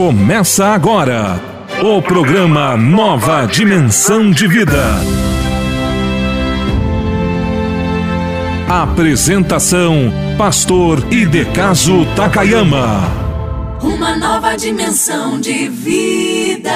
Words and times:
Começa 0.00 0.68
agora 0.68 1.38
o 1.82 2.00
programa 2.00 2.74
Nova 2.74 3.44
Dimensão 3.44 4.30
de 4.30 4.48
Vida. 4.48 4.82
Apresentação: 8.66 10.10
Pastor 10.38 11.06
Idecaso 11.12 12.06
Takayama. 12.16 13.02
Uma 13.82 14.16
nova 14.16 14.56
dimensão 14.56 15.38
de 15.38 15.68
vida. 15.68 16.72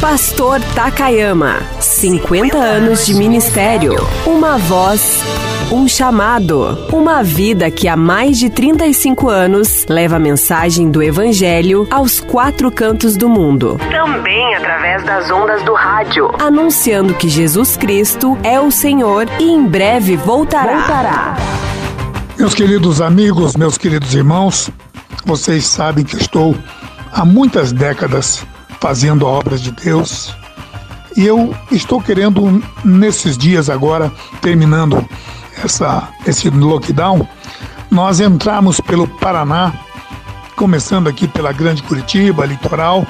Pastor 0.00 0.62
Takayama, 0.74 1.58
50 1.78 2.56
anos 2.56 3.04
de 3.04 3.12
ministério, 3.12 3.96
uma 4.26 4.56
voz 4.56 5.18
um 5.72 5.88
chamado, 5.88 6.86
uma 6.92 7.22
vida 7.22 7.70
que 7.70 7.88
há 7.88 7.96
mais 7.96 8.38
de 8.38 8.50
35 8.50 9.30
anos 9.30 9.86
leva 9.88 10.16
a 10.16 10.18
mensagem 10.18 10.90
do 10.90 11.02
Evangelho 11.02 11.88
aos 11.90 12.20
quatro 12.20 12.70
cantos 12.70 13.16
do 13.16 13.26
mundo. 13.26 13.78
Também 13.90 14.54
através 14.54 15.02
das 15.02 15.30
ondas 15.30 15.62
do 15.62 15.72
rádio, 15.72 16.30
anunciando 16.38 17.14
que 17.14 17.26
Jesus 17.26 17.74
Cristo 17.78 18.36
é 18.42 18.60
o 18.60 18.70
Senhor 18.70 19.26
e 19.40 19.50
em 19.50 19.64
breve 19.66 20.14
voltará. 20.14 20.76
voltará. 20.76 21.36
Meus 22.36 22.54
queridos 22.54 23.00
amigos, 23.00 23.56
meus 23.56 23.78
queridos 23.78 24.14
irmãos, 24.14 24.70
vocês 25.24 25.64
sabem 25.64 26.04
que 26.04 26.16
estou 26.16 26.54
há 27.10 27.24
muitas 27.24 27.72
décadas 27.72 28.46
fazendo 28.78 29.26
obras 29.26 29.62
de 29.62 29.72
Deus. 29.72 30.36
E 31.16 31.24
eu 31.24 31.54
estou 31.70 31.98
querendo, 31.98 32.62
nesses 32.84 33.38
dias 33.38 33.70
agora, 33.70 34.12
terminando 34.42 35.02
essa, 35.62 36.08
esse 36.26 36.48
lockdown, 36.50 37.26
nós 37.90 38.20
entramos 38.20 38.80
pelo 38.80 39.06
Paraná, 39.06 39.72
começando 40.56 41.08
aqui 41.08 41.26
pela 41.26 41.52
Grande 41.52 41.82
Curitiba, 41.82 42.46
litoral, 42.46 43.06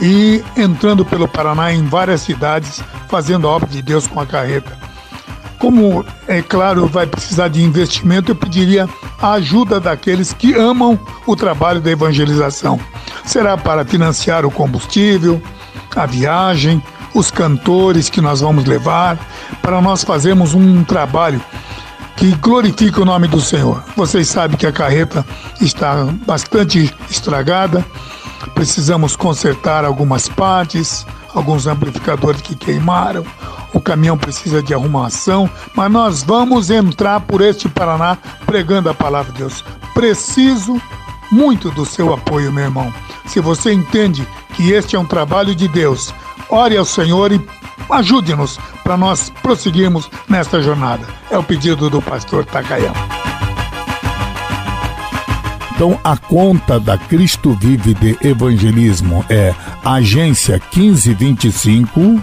e 0.00 0.42
entrando 0.56 1.04
pelo 1.04 1.28
Paraná 1.28 1.72
em 1.72 1.84
várias 1.84 2.22
cidades, 2.22 2.82
fazendo 3.08 3.46
a 3.46 3.50
obra 3.52 3.68
de 3.68 3.82
Deus 3.82 4.06
com 4.06 4.20
a 4.20 4.26
carreta. 4.26 4.76
Como, 5.58 6.04
é 6.26 6.42
claro, 6.42 6.86
vai 6.86 7.06
precisar 7.06 7.48
de 7.48 7.62
investimento, 7.62 8.32
eu 8.32 8.36
pediria 8.36 8.88
a 9.20 9.32
ajuda 9.32 9.80
daqueles 9.80 10.32
que 10.32 10.52
amam 10.54 10.98
o 11.26 11.36
trabalho 11.36 11.80
da 11.80 11.90
evangelização. 11.90 12.78
Será 13.24 13.56
para 13.56 13.84
financiar 13.84 14.44
o 14.44 14.50
combustível, 14.50 15.40
a 15.96 16.06
viagem, 16.06 16.82
os 17.14 17.30
cantores 17.30 18.10
que 18.10 18.20
nós 18.20 18.40
vamos 18.40 18.64
levar, 18.64 19.18
para 19.62 19.80
nós 19.80 20.02
fazermos 20.02 20.52
um 20.52 20.82
trabalho 20.82 21.40
que 22.16 22.34
glorifique 22.36 23.00
o 23.00 23.04
nome 23.04 23.28
do 23.28 23.40
Senhor. 23.40 23.82
Vocês 23.96 24.28
sabem 24.28 24.56
que 24.56 24.66
a 24.66 24.72
carreta 24.72 25.24
está 25.60 26.04
bastante 26.26 26.94
estragada, 27.10 27.84
precisamos 28.54 29.16
consertar 29.16 29.84
algumas 29.84 30.28
partes, 30.28 31.06
alguns 31.34 31.66
amplificadores 31.66 32.40
que 32.40 32.54
queimaram, 32.54 33.24
o 33.72 33.80
caminhão 33.80 34.16
precisa 34.16 34.62
de 34.62 34.72
arrumação, 34.72 35.50
mas 35.74 35.90
nós 35.90 36.22
vamos 36.22 36.70
entrar 36.70 37.20
por 37.20 37.40
este 37.40 37.68
Paraná 37.68 38.16
pregando 38.46 38.88
a 38.88 38.94
palavra 38.94 39.32
de 39.32 39.38
Deus. 39.38 39.64
Preciso 39.92 40.80
muito 41.34 41.68
do 41.72 41.84
seu 41.84 42.14
apoio, 42.14 42.52
meu 42.52 42.64
irmão. 42.64 42.94
Se 43.26 43.40
você 43.40 43.72
entende 43.72 44.26
que 44.54 44.70
este 44.70 44.94
é 44.94 44.98
um 44.98 45.04
trabalho 45.04 45.52
de 45.52 45.66
Deus, 45.66 46.14
ore 46.48 46.76
ao 46.76 46.84
Senhor 46.84 47.32
e 47.32 47.40
ajude-nos 47.90 48.56
para 48.84 48.96
nós 48.96 49.30
prosseguirmos 49.42 50.08
nesta 50.28 50.62
jornada. 50.62 51.04
É 51.28 51.36
o 51.36 51.42
pedido 51.42 51.90
do 51.90 52.00
pastor 52.00 52.44
Takayama. 52.44 52.94
Então, 55.74 55.98
a 56.04 56.16
conta 56.16 56.78
da 56.78 56.96
Cristo 56.96 57.52
Vive 57.60 57.94
de 57.94 58.16
Evangelismo 58.22 59.24
é 59.28 59.52
agência 59.84 60.62
1525 60.72 62.22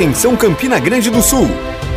Atenção 0.00 0.34
Campina 0.34 0.78
Grande 0.78 1.10
do 1.10 1.20
Sul. 1.20 1.46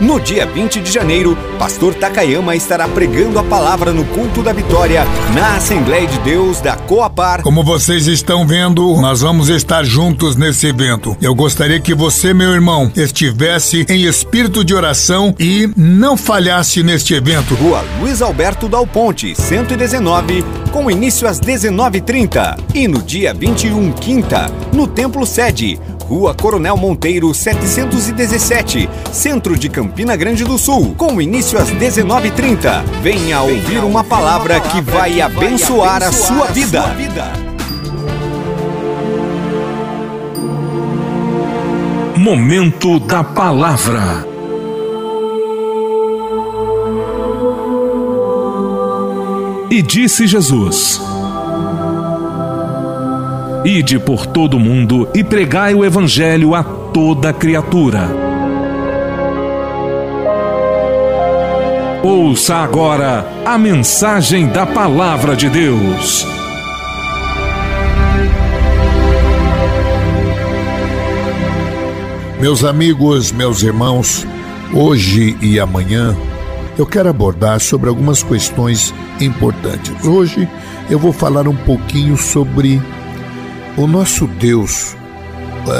No 0.01 0.19
dia 0.19 0.45
20 0.45 0.81
de 0.81 0.91
janeiro, 0.91 1.37
Pastor 1.57 1.93
Takayama 1.93 2.53
estará 2.53 2.85
pregando 2.89 3.39
a 3.39 3.43
palavra 3.43 3.93
no 3.93 4.03
culto 4.03 4.41
da 4.41 4.51
vitória 4.51 5.05
na 5.33 5.55
Assembleia 5.55 6.05
de 6.05 6.19
Deus 6.19 6.59
da 6.59 6.75
Coapar. 6.75 7.41
Como 7.41 7.63
vocês 7.63 8.07
estão 8.07 8.45
vendo, 8.45 8.99
nós 8.99 9.21
vamos 9.21 9.47
estar 9.47 9.85
juntos 9.85 10.35
nesse 10.35 10.67
evento. 10.67 11.15
Eu 11.21 11.33
gostaria 11.33 11.79
que 11.79 11.93
você, 11.93 12.33
meu 12.33 12.51
irmão, 12.51 12.91
estivesse 12.93 13.85
em 13.87 14.03
espírito 14.03 14.65
de 14.65 14.73
oração 14.73 15.33
e 15.39 15.69
não 15.77 16.17
falhasse 16.17 16.83
neste 16.83 17.13
evento. 17.13 17.55
Rua 17.55 17.85
Luiz 18.01 18.21
Alberto 18.21 18.67
Dal 18.67 18.85
Ponte, 18.85 19.33
119, 19.33 20.43
com 20.73 20.91
início 20.91 21.25
às 21.25 21.39
19h30. 21.39 22.59
E 22.75 22.85
no 22.87 23.01
dia 23.01 23.33
21, 23.33 23.93
quinta, 23.93 24.51
no 24.73 24.87
Templo 24.87 25.25
Sede, 25.25 25.79
Rua 26.03 26.33
Coronel 26.33 26.75
Monteiro 26.77 27.33
717, 27.33 28.89
centro 29.11 29.57
de 29.57 29.69
Campina 29.69 30.15
Grande 30.15 30.43
do 30.43 30.57
Sul, 30.57 30.93
com 30.97 31.21
início 31.21 31.57
às 31.57 31.69
19h30. 31.71 32.83
Venha 33.01 33.41
ouvir 33.41 33.79
uma 33.79 34.03
palavra 34.03 34.59
que 34.59 34.81
vai 34.81 35.21
abençoar 35.21 36.03
a 36.03 36.11
sua 36.11 36.47
vida. 36.47 36.83
Momento 42.17 42.99
da 42.99 43.23
Palavra. 43.23 44.25
E 49.69 49.81
disse 49.81 50.27
Jesus: 50.27 51.01
Ide 53.65 53.97
por 53.97 54.25
todo 54.25 54.57
o 54.57 54.59
mundo 54.59 55.07
e 55.15 55.23
pregai 55.23 55.73
o 55.73 55.85
Evangelho 55.85 56.53
a 56.53 56.61
toda 56.61 57.31
criatura. 57.31 58.09
Ouça 62.03 62.55
agora 62.55 63.25
a 63.45 63.57
mensagem 63.57 64.47
da 64.47 64.65
Palavra 64.65 65.33
de 65.33 65.49
Deus. 65.49 66.27
Meus 72.41 72.65
amigos, 72.65 73.31
meus 73.31 73.63
irmãos, 73.63 74.27
hoje 74.73 75.37
e 75.41 75.57
amanhã 75.57 76.13
eu 76.77 76.85
quero 76.85 77.07
abordar 77.07 77.61
sobre 77.61 77.87
algumas 77.87 78.21
questões 78.21 78.93
importantes. 79.21 80.05
Hoje 80.05 80.49
eu 80.89 80.99
vou 80.99 81.13
falar 81.13 81.47
um 81.47 81.55
pouquinho 81.55 82.17
sobre 82.17 82.81
o 83.77 83.87
nosso 83.87 84.27
Deus. 84.27 84.95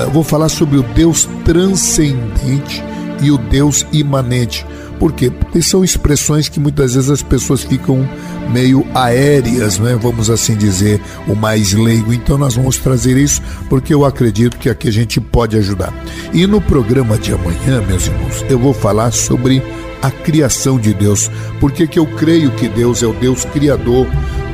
Eu 0.05 0.11
vou 0.11 0.23
falar 0.23 0.49
sobre 0.49 0.77
o 0.77 0.83
Deus 0.83 1.27
transcendente 1.43 2.83
e 3.21 3.31
o 3.31 3.37
Deus 3.37 3.85
imanente. 3.91 4.65
Por 4.99 5.11
quê? 5.11 5.29
Porque 5.29 5.61
são 5.61 5.83
expressões 5.83 6.47
que 6.47 6.59
muitas 6.59 6.93
vezes 6.93 7.09
as 7.09 7.21
pessoas 7.21 7.63
ficam 7.63 8.07
meio 8.51 8.85
aéreas, 8.93 9.77
né? 9.77 9.97
vamos 10.01 10.29
assim 10.29 10.55
dizer, 10.55 11.01
o 11.27 11.35
mais 11.35 11.73
leigo. 11.73 12.13
Então 12.13 12.37
nós 12.37 12.55
vamos 12.55 12.77
trazer 12.77 13.17
isso 13.17 13.41
porque 13.69 13.93
eu 13.93 14.05
acredito 14.05 14.57
que 14.57 14.69
aqui 14.69 14.87
a 14.87 14.91
gente 14.91 15.19
pode 15.19 15.57
ajudar. 15.57 15.93
E 16.31 16.47
no 16.47 16.61
programa 16.61 17.17
de 17.17 17.33
amanhã, 17.33 17.81
meus 17.85 18.07
irmãos, 18.07 18.45
eu 18.49 18.57
vou 18.57 18.73
falar 18.73 19.11
sobre 19.11 19.61
a 20.01 20.09
criação 20.09 20.79
de 20.79 20.93
Deus. 20.93 21.29
Porque 21.59 21.87
que 21.87 21.99
eu 21.99 22.05
creio 22.05 22.51
que 22.51 22.69
Deus 22.69 23.03
é 23.03 23.07
o 23.07 23.13
Deus 23.13 23.43
criador 23.45 24.07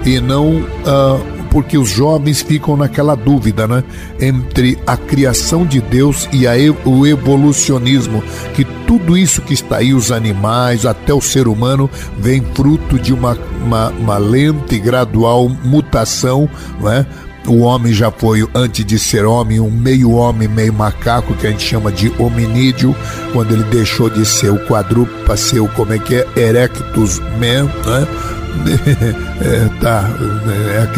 e 0.06 0.19
não 0.19 0.62
uh, 0.62 1.38
porque 1.50 1.78
os 1.78 1.90
jovens 1.90 2.42
ficam 2.42 2.78
naquela 2.78 3.16
dúvida, 3.16 3.68
né? 3.68 3.84
Entre 4.19 4.78
a 4.86 4.96
criação 4.96 5.66
de 5.66 5.81
Deus 5.81 6.30
e 6.31 6.48
a, 6.48 6.54
o 6.86 7.06
evolucionismo, 7.06 8.24
que 8.54 8.63
tudo 8.63 9.18
isso 9.18 9.42
que 9.42 9.54
está 9.54 9.78
aí, 9.78 9.94
os 9.94 10.12
animais, 10.12 10.86
até 10.86 11.13
o 11.13 11.22
ser 11.22 11.48
humano, 11.48 11.90
vem 12.18 12.42
fruto 12.54 12.98
de 13.00 13.13
uma, 13.13 13.38
uma, 13.63 13.90
uma 13.90 14.18
lenta 14.18 14.75
e 14.75 14.80
gradual 14.80 15.50
mutação, 15.50 16.50
né? 16.80 17.06
O 17.48 17.62
homem 17.62 17.94
já 17.94 18.12
foi, 18.12 18.48
antes 18.54 18.86
de 18.86 19.00
ser 19.00 19.25
homem, 19.25 19.60
um 19.60 19.72
meio 19.72 20.12
homem, 20.12 20.48
meio 20.48 20.74
macaco, 20.74 21.34
que 21.34 21.48
a 21.48 21.50
gente 21.50 21.63
chama 21.63 21.92
de 21.92 22.12
hominídeo, 22.19 22.96
quando 23.34 23.54
ele 23.54 23.63
deixou 23.63 24.10
de 24.10 24.25
ser 24.25 24.51
o 24.51 24.60
quadrúpede 24.68 25.24
para 25.24 25.38
ser 25.38 25.60
o, 25.60 25.68
como 25.69 25.94
é 25.94 25.98
que 25.98 26.16
é, 26.16 26.28
erectus 26.36 27.19
man, 27.40 27.66
né? 27.86 28.38
é, 29.42 29.80
tá, 29.81 30.10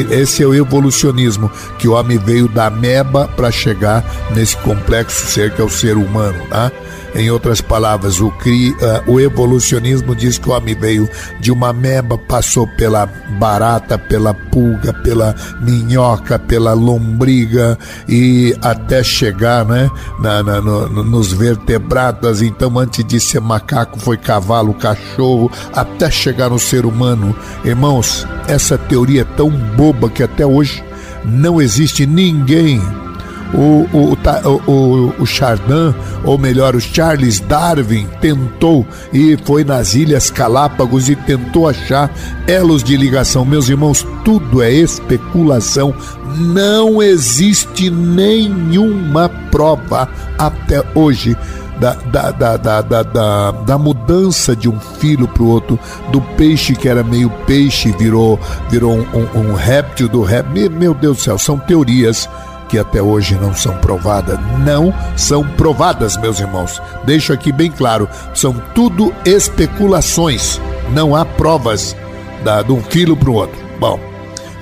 é, 0.09 0.15
esse 0.19 0.43
é 0.43 0.45
o 0.45 0.53
evolucionismo, 0.53 1.51
que 1.77 1.87
o 1.87 1.93
homem 1.93 2.17
veio 2.17 2.47
da 2.47 2.69
meba 2.69 3.27
para 3.27 3.51
chegar 3.51 4.03
nesse 4.33 4.57
complexo 4.57 5.27
ser 5.27 5.51
que 5.53 5.61
é 5.61 5.63
o 5.63 5.69
ser 5.69 5.97
humano, 5.97 6.45
tá? 6.49 6.71
Em 7.13 7.29
outras 7.29 7.59
palavras, 7.59 8.21
o, 8.21 8.31
cri, 8.31 8.71
uh, 8.71 9.11
o 9.11 9.19
evolucionismo 9.19 10.15
diz 10.15 10.37
que 10.37 10.47
o 10.47 10.53
homem 10.53 10.75
veio 10.75 11.09
de 11.39 11.51
uma 11.51 11.73
meba, 11.73 12.17
passou 12.17 12.65
pela 12.65 13.05
barata, 13.37 13.97
pela 13.97 14.33
pulga, 14.33 14.93
pela 14.93 15.35
minhoca, 15.59 16.39
pela 16.39 16.73
lombriga 16.73 17.77
e 18.07 18.55
até 18.61 19.03
chegar 19.03 19.65
né, 19.65 19.89
na, 20.19 20.41
na 20.41 20.61
no, 20.61 21.03
nos 21.03 21.33
vertebrados. 21.33 22.41
Então, 22.41 22.79
antes 22.79 23.03
de 23.03 23.19
ser 23.19 23.41
macaco, 23.41 23.99
foi 23.99 24.15
cavalo, 24.15 24.73
cachorro, 24.73 25.51
até 25.73 26.09
chegar 26.09 26.49
no 26.49 26.59
ser 26.59 26.85
humano. 26.85 27.35
Irmãos, 27.65 28.25
essa 28.47 28.77
teoria 28.77 29.21
é 29.21 29.35
tão 29.35 29.49
boba 29.49 30.09
que 30.09 30.23
até 30.23 30.45
hoje 30.45 30.83
não 31.25 31.61
existe 31.61 32.05
ninguém 32.05 32.81
o, 33.53 33.87
o, 33.91 34.71
o, 34.71 35.13
o 35.19 35.25
Chardin, 35.25 35.93
ou 36.23 36.37
melhor, 36.37 36.75
o 36.75 36.81
Charles 36.81 37.39
Darwin, 37.39 38.07
tentou 38.19 38.85
e 39.11 39.37
foi 39.45 39.63
nas 39.63 39.93
Ilhas 39.93 40.29
Galápagos 40.29 41.09
e 41.09 41.15
tentou 41.15 41.67
achar 41.67 42.11
elos 42.47 42.83
de 42.83 42.95
ligação. 42.95 43.45
Meus 43.45 43.69
irmãos, 43.69 44.05
tudo 44.23 44.61
é 44.61 44.71
especulação. 44.71 45.93
Não 46.37 47.01
existe 47.01 47.89
nenhuma 47.89 49.29
prova 49.51 50.07
até 50.37 50.81
hoje 50.95 51.35
da, 51.81 51.93
da, 51.93 52.31
da, 52.31 52.57
da, 52.57 52.81
da, 53.01 53.51
da, 53.51 53.77
mudança 53.77 54.55
de 54.55 54.69
um 54.69 54.79
filho 54.79 55.27
para 55.27 55.41
o 55.41 55.47
outro, 55.47 55.79
do 56.11 56.21
peixe 56.21 56.75
que 56.75 56.87
era 56.87 57.03
meio 57.03 57.27
peixe, 57.47 57.91
virou, 57.97 58.39
virou 58.69 58.93
um, 58.93 59.01
um, 59.01 59.39
um 59.39 59.53
réptil 59.55 60.07
do 60.07 60.21
réptil. 60.21 60.69
Meu 60.69 60.93
Deus 60.93 61.17
do 61.17 61.23
céu, 61.23 61.39
são 61.39 61.57
teorias 61.57 62.29
que 62.71 62.79
até 62.79 63.01
hoje 63.01 63.35
não 63.35 63.53
são 63.53 63.75
provadas. 63.79 64.39
Não 64.59 64.93
são 65.17 65.45
provadas, 65.45 66.15
meus 66.15 66.39
irmãos. 66.39 66.81
Deixo 67.03 67.33
aqui 67.33 67.51
bem 67.51 67.69
claro: 67.69 68.07
são 68.33 68.53
tudo 68.73 69.13
especulações. 69.25 70.59
Não 70.93 71.13
há 71.13 71.25
provas 71.25 71.95
da, 72.45 72.61
de 72.61 72.71
um 72.71 72.81
filho 72.81 73.15
para 73.15 73.29
o 73.29 73.33
outro. 73.33 73.59
Bom, 73.77 73.99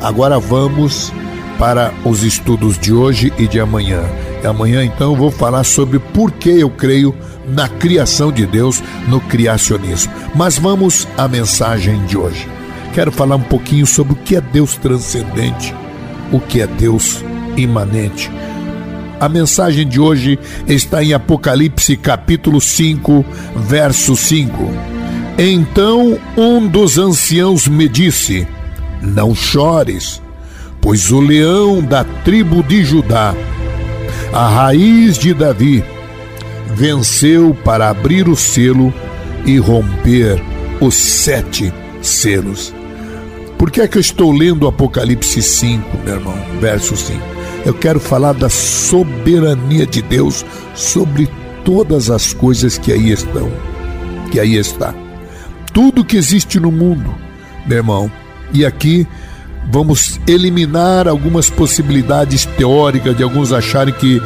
agora 0.01 0.39
vamos 0.39 1.13
para 1.59 1.93
os 2.03 2.23
estudos 2.23 2.79
de 2.79 2.91
hoje 2.91 3.31
e 3.37 3.47
de 3.47 3.59
amanhã. 3.59 4.01
E 4.43 4.47
amanhã, 4.47 4.83
então, 4.83 5.11
eu 5.11 5.17
vou 5.17 5.29
falar 5.29 5.63
sobre 5.63 5.99
por 5.99 6.31
que 6.31 6.49
eu 6.49 6.69
creio 6.69 7.15
na 7.47 7.67
criação 7.67 8.31
de 8.31 8.45
Deus, 8.45 8.81
no 9.07 9.19
criacionismo. 9.21 10.11
Mas 10.33 10.57
vamos 10.57 11.07
à 11.15 11.27
mensagem 11.27 12.03
de 12.05 12.17
hoje. 12.17 12.47
Quero 12.93 13.11
falar 13.11 13.35
um 13.35 13.43
pouquinho 13.43 13.85
sobre 13.85 14.13
o 14.13 14.15
que 14.15 14.35
é 14.35 14.41
Deus 14.41 14.75
transcendente, 14.75 15.75
o 16.31 16.39
que 16.39 16.61
é 16.61 16.67
Deus 16.67 17.23
imanente. 17.63 18.31
A 19.19 19.27
mensagem 19.27 19.85
de 19.85 19.99
hoje 19.99 20.39
está 20.65 21.03
em 21.03 21.13
Apocalipse 21.13 21.97
capítulo 21.97 22.61
5, 22.61 23.25
verso 23.53 24.15
5. 24.15 24.55
Então 25.37 26.17
um 26.37 26.65
dos 26.65 26.97
anciãos 26.97 27.67
me 27.67 27.89
disse: 27.89 28.47
Não 29.01 29.35
chores, 29.35 30.21
pois 30.79 31.11
o 31.11 31.19
leão 31.19 31.81
da 31.81 32.05
tribo 32.05 32.63
de 32.63 32.85
Judá, 32.85 33.35
a 34.31 34.47
raiz 34.47 35.17
de 35.17 35.33
Davi, 35.33 35.83
venceu 36.73 37.53
para 37.65 37.89
abrir 37.89 38.29
o 38.29 38.37
selo 38.37 38.93
e 39.45 39.57
romper 39.57 40.41
os 40.79 40.95
sete 40.95 41.73
selos. 42.01 42.73
Por 43.57 43.69
que 43.69 43.81
é 43.81 43.87
que 43.87 43.97
eu 43.97 44.01
estou 44.01 44.31
lendo 44.31 44.65
Apocalipse 44.65 45.41
5, 45.41 45.97
meu 46.05 46.15
irmão? 46.15 46.37
Verso 46.61 46.95
5 46.95 47.38
eu 47.69 47.73
quero 47.75 47.99
falar 47.99 48.33
da 48.33 48.49
soberania 48.49 49.85
de 49.85 50.01
Deus 50.01 50.43
sobre 50.73 51.29
todas 51.63 52.09
as 52.09 52.33
coisas 52.33 52.79
que 52.79 52.91
aí 52.91 53.11
estão, 53.11 53.51
que 54.31 54.39
aí 54.39 54.55
está. 54.55 54.91
Tudo 55.71 56.03
que 56.03 56.17
existe 56.17 56.59
no 56.59 56.71
mundo, 56.71 57.13
meu 57.67 57.77
irmão. 57.77 58.11
E 58.51 58.65
aqui 58.65 59.07
vamos 59.71 60.19
eliminar 60.27 61.07
algumas 61.07 61.47
possibilidades 61.47 62.43
teóricas 62.43 63.15
de 63.15 63.21
alguns 63.21 63.53
acharem 63.53 63.93
que 63.93 64.19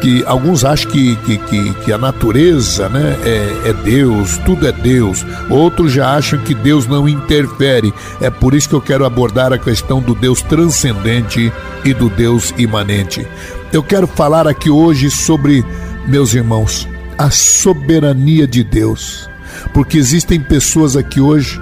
que 0.00 0.24
alguns 0.24 0.64
acham 0.64 0.90
que, 0.90 1.16
que, 1.16 1.38
que, 1.38 1.74
que 1.74 1.92
a 1.92 1.98
natureza 1.98 2.88
né, 2.88 3.16
é, 3.24 3.70
é, 3.70 3.72
Deus, 3.72 4.38
tudo 4.38 4.66
é 4.66 4.72
Deus. 4.72 5.24
Outros 5.50 5.92
já 5.92 6.14
acham 6.14 6.38
que 6.38 6.54
Deus 6.54 6.86
não 6.86 7.08
interfere. 7.08 7.92
É 8.20 8.30
por 8.30 8.54
isso 8.54 8.68
que 8.68 8.74
eu 8.74 8.80
quero 8.80 9.04
abordar 9.04 9.52
a 9.52 9.58
questão 9.58 10.00
do 10.00 10.14
Deus 10.14 10.42
transcendente 10.42 11.52
e 11.84 11.92
do 11.92 12.08
Deus 12.08 12.54
imanente. 12.56 13.26
Eu 13.72 13.82
quero 13.82 14.06
falar 14.06 14.46
aqui 14.46 14.70
hoje 14.70 15.10
sobre, 15.10 15.64
meus 16.06 16.34
irmãos, 16.34 16.88
a 17.16 17.30
soberania 17.30 18.46
de 18.46 18.64
Deus. 18.64 19.28
Porque 19.74 19.98
existem 19.98 20.40
pessoas 20.40 20.96
aqui 20.96 21.20
hoje 21.20 21.60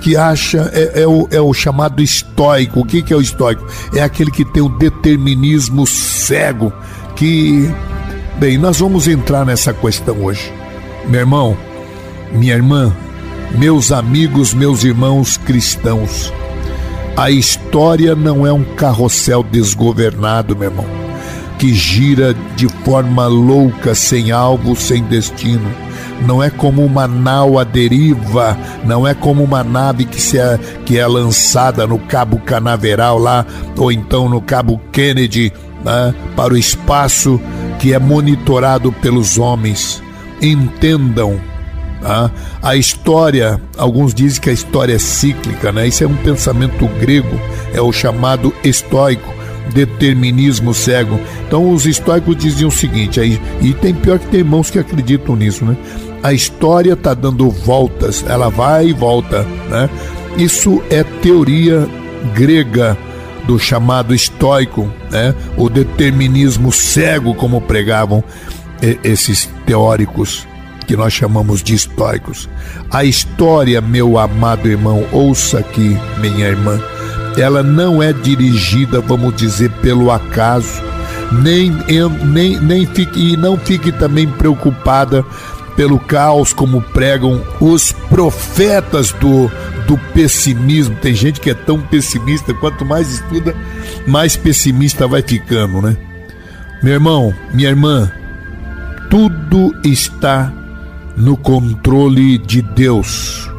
que 0.00 0.16
acha 0.16 0.70
é, 0.72 1.02
é, 1.02 1.06
o, 1.06 1.28
é 1.30 1.40
o 1.40 1.52
chamado 1.52 2.02
estoico. 2.02 2.80
O 2.80 2.84
que, 2.84 3.02
que 3.02 3.12
é 3.12 3.16
o 3.16 3.20
estoico? 3.20 3.66
É 3.94 4.02
aquele 4.02 4.30
que 4.30 4.44
tem 4.44 4.62
o 4.62 4.68
determinismo 4.68 5.86
cego 5.86 6.72
que, 7.20 7.70
bem, 8.38 8.56
nós 8.56 8.80
vamos 8.80 9.06
entrar 9.06 9.44
nessa 9.44 9.74
questão 9.74 10.24
hoje. 10.24 10.50
Meu 11.06 11.20
irmão, 11.20 11.54
minha 12.32 12.54
irmã, 12.54 12.96
meus 13.58 13.92
amigos, 13.92 14.54
meus 14.54 14.84
irmãos 14.84 15.36
cristãos, 15.36 16.32
a 17.18 17.30
história 17.30 18.14
não 18.14 18.46
é 18.46 18.52
um 18.54 18.64
carrossel 18.64 19.42
desgovernado, 19.42 20.56
meu 20.56 20.70
irmão, 20.70 20.86
que 21.58 21.74
gira 21.74 22.34
de 22.56 22.66
forma 22.86 23.26
louca, 23.26 23.94
sem 23.94 24.30
alvo, 24.30 24.74
sem 24.74 25.02
destino. 25.02 25.70
Não 26.26 26.42
é 26.42 26.48
como 26.48 26.82
uma 26.82 27.06
nau 27.06 27.58
à 27.58 27.64
deriva, 27.64 28.56
não 28.82 29.06
é 29.06 29.12
como 29.12 29.44
uma 29.44 29.62
nave 29.62 30.06
que, 30.06 30.20
se 30.20 30.38
é, 30.38 30.58
que 30.86 30.98
é 30.98 31.06
lançada 31.06 31.86
no 31.86 31.98
Cabo 31.98 32.38
Canaveral 32.38 33.18
lá, 33.18 33.44
ou 33.76 33.92
então 33.92 34.26
no 34.26 34.40
Cabo 34.40 34.80
Kennedy, 34.90 35.52
né, 35.84 36.14
para 36.36 36.54
o 36.54 36.56
espaço 36.56 37.40
que 37.78 37.92
é 37.92 37.98
monitorado 37.98 38.92
pelos 38.92 39.38
homens. 39.38 40.02
Entendam 40.40 41.40
tá? 42.00 42.30
a 42.62 42.76
história. 42.76 43.60
Alguns 43.76 44.14
dizem 44.14 44.40
que 44.40 44.50
a 44.50 44.52
história 44.52 44.94
é 44.94 44.98
cíclica, 44.98 45.72
né? 45.72 45.86
Isso 45.88 46.04
é 46.04 46.06
um 46.06 46.16
pensamento 46.16 46.86
grego, 46.98 47.40
é 47.72 47.80
o 47.80 47.92
chamado 47.92 48.52
estoico 48.64 49.40
determinismo 49.74 50.74
cego. 50.74 51.18
Então 51.46 51.70
os 51.70 51.86
estoicos 51.86 52.36
diziam 52.36 52.68
o 52.68 52.72
seguinte, 52.72 53.20
aí, 53.20 53.40
e 53.60 53.72
tem 53.72 53.94
pior 53.94 54.18
que 54.18 54.26
tem 54.26 54.40
irmãos 54.40 54.70
que 54.70 54.78
acreditam 54.78 55.36
nisso, 55.36 55.64
né? 55.64 55.76
A 56.22 56.32
história 56.32 56.92
está 56.92 57.14
dando 57.14 57.48
voltas, 57.50 58.24
ela 58.28 58.50
vai 58.50 58.88
e 58.88 58.92
volta, 58.92 59.46
né? 59.70 59.88
Isso 60.36 60.82
é 60.90 61.02
teoria 61.02 61.88
grega 62.34 62.96
do 63.50 63.58
chamado 63.58 64.14
estoico, 64.14 64.88
né? 65.10 65.34
o 65.56 65.68
determinismo 65.68 66.70
cego, 66.70 67.34
como 67.34 67.60
pregavam. 67.60 68.22
esses 69.02 69.50
teóricos 69.66 70.46
que 70.86 70.96
nós 70.96 71.12
chamamos 71.12 71.60
de 71.60 71.74
estoicos. 71.74 72.48
A 72.92 73.02
história, 73.02 73.80
meu 73.80 74.18
amado 74.18 74.68
irmão, 74.68 75.04
ouça 75.10 75.58
aqui, 75.58 75.98
minha 76.20 76.46
irmã, 76.46 76.80
ela 77.36 77.60
não 77.60 78.00
é 78.00 78.12
dirigida, 78.12 79.00
vamos 79.00 79.34
dizer, 79.34 79.70
pelo 79.82 80.12
acaso, 80.12 80.80
nem, 81.42 81.72
nem, 82.24 82.56
nem 82.60 82.86
fique, 82.86 83.32
e 83.32 83.36
não 83.36 83.58
fique 83.58 83.90
também 83.90 84.28
preocupada 84.28 85.24
pelo 85.80 85.98
caos, 85.98 86.52
como 86.52 86.82
pregam 86.82 87.42
os 87.58 87.90
profetas 87.90 89.12
do, 89.12 89.50
do 89.86 89.96
pessimismo. 90.12 90.94
Tem 90.96 91.14
gente 91.14 91.40
que 91.40 91.48
é 91.48 91.54
tão 91.54 91.80
pessimista, 91.80 92.52
quanto 92.52 92.84
mais 92.84 93.10
estuda, 93.10 93.56
mais 94.06 94.36
pessimista 94.36 95.08
vai 95.08 95.22
ficando, 95.22 95.80
né? 95.80 95.96
Meu 96.82 96.92
irmão, 96.92 97.34
minha 97.54 97.70
irmã, 97.70 98.12
tudo 99.08 99.74
está 99.82 100.52
no 101.16 101.34
controle 101.34 102.36
de 102.36 102.60
Deus. 102.60 103.50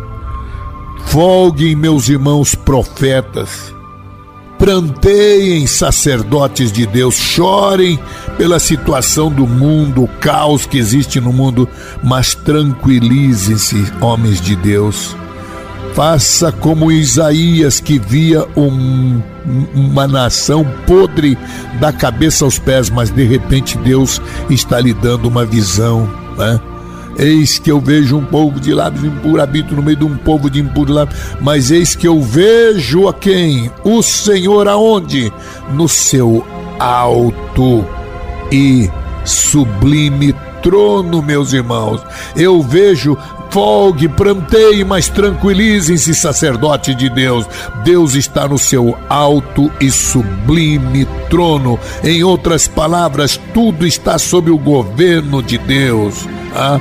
Folguem, 1.05 1.75
meus 1.75 2.07
irmãos 2.07 2.53
profetas, 2.53 3.73
pranteiem, 4.61 5.65
sacerdotes 5.65 6.71
de 6.71 6.85
Deus, 6.85 7.15
chorem 7.15 7.99
pela 8.37 8.59
situação 8.59 9.31
do 9.31 9.47
mundo, 9.47 10.03
o 10.03 10.07
caos 10.07 10.67
que 10.67 10.77
existe 10.77 11.19
no 11.19 11.33
mundo, 11.33 11.67
mas 12.03 12.35
tranquilizem-se, 12.35 13.91
homens 13.99 14.39
de 14.39 14.55
Deus. 14.55 15.15
Faça 15.95 16.51
como 16.51 16.91
Isaías 16.91 17.79
que 17.79 17.97
via 17.97 18.45
um, 18.55 19.19
uma 19.73 20.07
nação 20.07 20.63
podre 20.85 21.35
da 21.79 21.91
cabeça 21.91 22.45
aos 22.45 22.59
pés, 22.59 22.87
mas 22.87 23.09
de 23.09 23.23
repente 23.23 23.79
Deus 23.79 24.21
está 24.47 24.79
lhe 24.79 24.93
dando 24.93 25.27
uma 25.27 25.43
visão, 25.43 26.07
né? 26.37 26.59
Eis 27.17 27.59
que 27.59 27.71
eu 27.71 27.79
vejo 27.79 28.17
um 28.17 28.25
povo 28.25 28.59
de 28.59 28.73
lábios 28.73 29.03
impuros, 29.03 29.41
habito 29.41 29.75
no 29.75 29.81
meio 29.81 29.97
de 29.97 30.05
um 30.05 30.17
povo 30.17 30.49
de 30.49 30.59
impuros 30.59 30.95
lábios, 30.95 31.19
mas 31.39 31.71
eis 31.71 31.95
que 31.95 32.07
eu 32.07 32.21
vejo 32.21 33.07
a 33.07 33.13
quem? 33.13 33.71
O 33.83 34.01
Senhor 34.01 34.67
aonde? 34.67 35.31
No 35.73 35.87
seu 35.87 36.45
alto 36.79 37.85
e 38.51 38.89
sublime 39.23 40.33
trono, 40.61 41.21
meus 41.21 41.53
irmãos. 41.53 42.01
Eu 42.35 42.61
vejo 42.61 43.17
folgue, 43.51 44.07
pranteie, 44.07 44.83
mas 44.83 45.09
tranquilizem-se, 45.09 46.15
sacerdote 46.15 46.95
de 46.95 47.09
Deus. 47.09 47.45
Deus 47.83 48.15
está 48.15 48.47
no 48.47 48.57
seu 48.57 48.97
alto 49.09 49.69
e 49.79 49.91
sublime 49.91 51.05
trono. 51.29 51.77
Em 52.03 52.23
outras 52.23 52.67
palavras, 52.67 53.39
tudo 53.53 53.85
está 53.85 54.17
sob 54.17 54.49
o 54.49 54.57
governo 54.57 55.43
de 55.43 55.57
Deus. 55.57 56.25
Ah, 56.53 56.79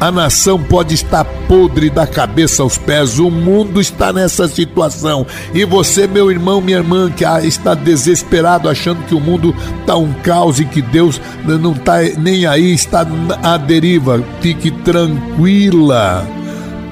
a 0.00 0.10
nação 0.10 0.60
pode 0.60 0.94
estar 0.94 1.24
podre 1.24 1.88
da 1.88 2.04
cabeça 2.06 2.64
aos 2.64 2.76
pés, 2.76 3.20
o 3.20 3.30
mundo 3.30 3.80
está 3.80 4.12
nessa 4.12 4.48
situação. 4.48 5.24
E 5.54 5.64
você, 5.64 6.08
meu 6.08 6.28
irmão, 6.28 6.60
minha 6.60 6.78
irmã, 6.78 7.08
que 7.08 7.24
está 7.46 7.72
desesperado, 7.72 8.68
achando 8.68 9.04
que 9.04 9.14
o 9.14 9.20
mundo 9.20 9.54
está 9.80 9.96
um 9.96 10.12
caos 10.14 10.58
e 10.58 10.64
que 10.64 10.82
Deus 10.82 11.20
não 11.44 11.70
está 11.70 12.02
nem 12.18 12.46
aí, 12.46 12.74
está 12.74 13.06
à 13.44 13.56
deriva, 13.56 14.20
fique 14.40 14.72
tranquila. 14.72 16.26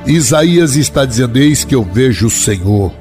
Isaías 0.07 0.77
está 0.77 1.05
dizendo: 1.05 1.37
Eis 1.37 1.65
que 1.65 1.75
eu 1.75 1.83
vejo 1.83 2.29
o 2.29 2.31
Senhor 2.31 2.93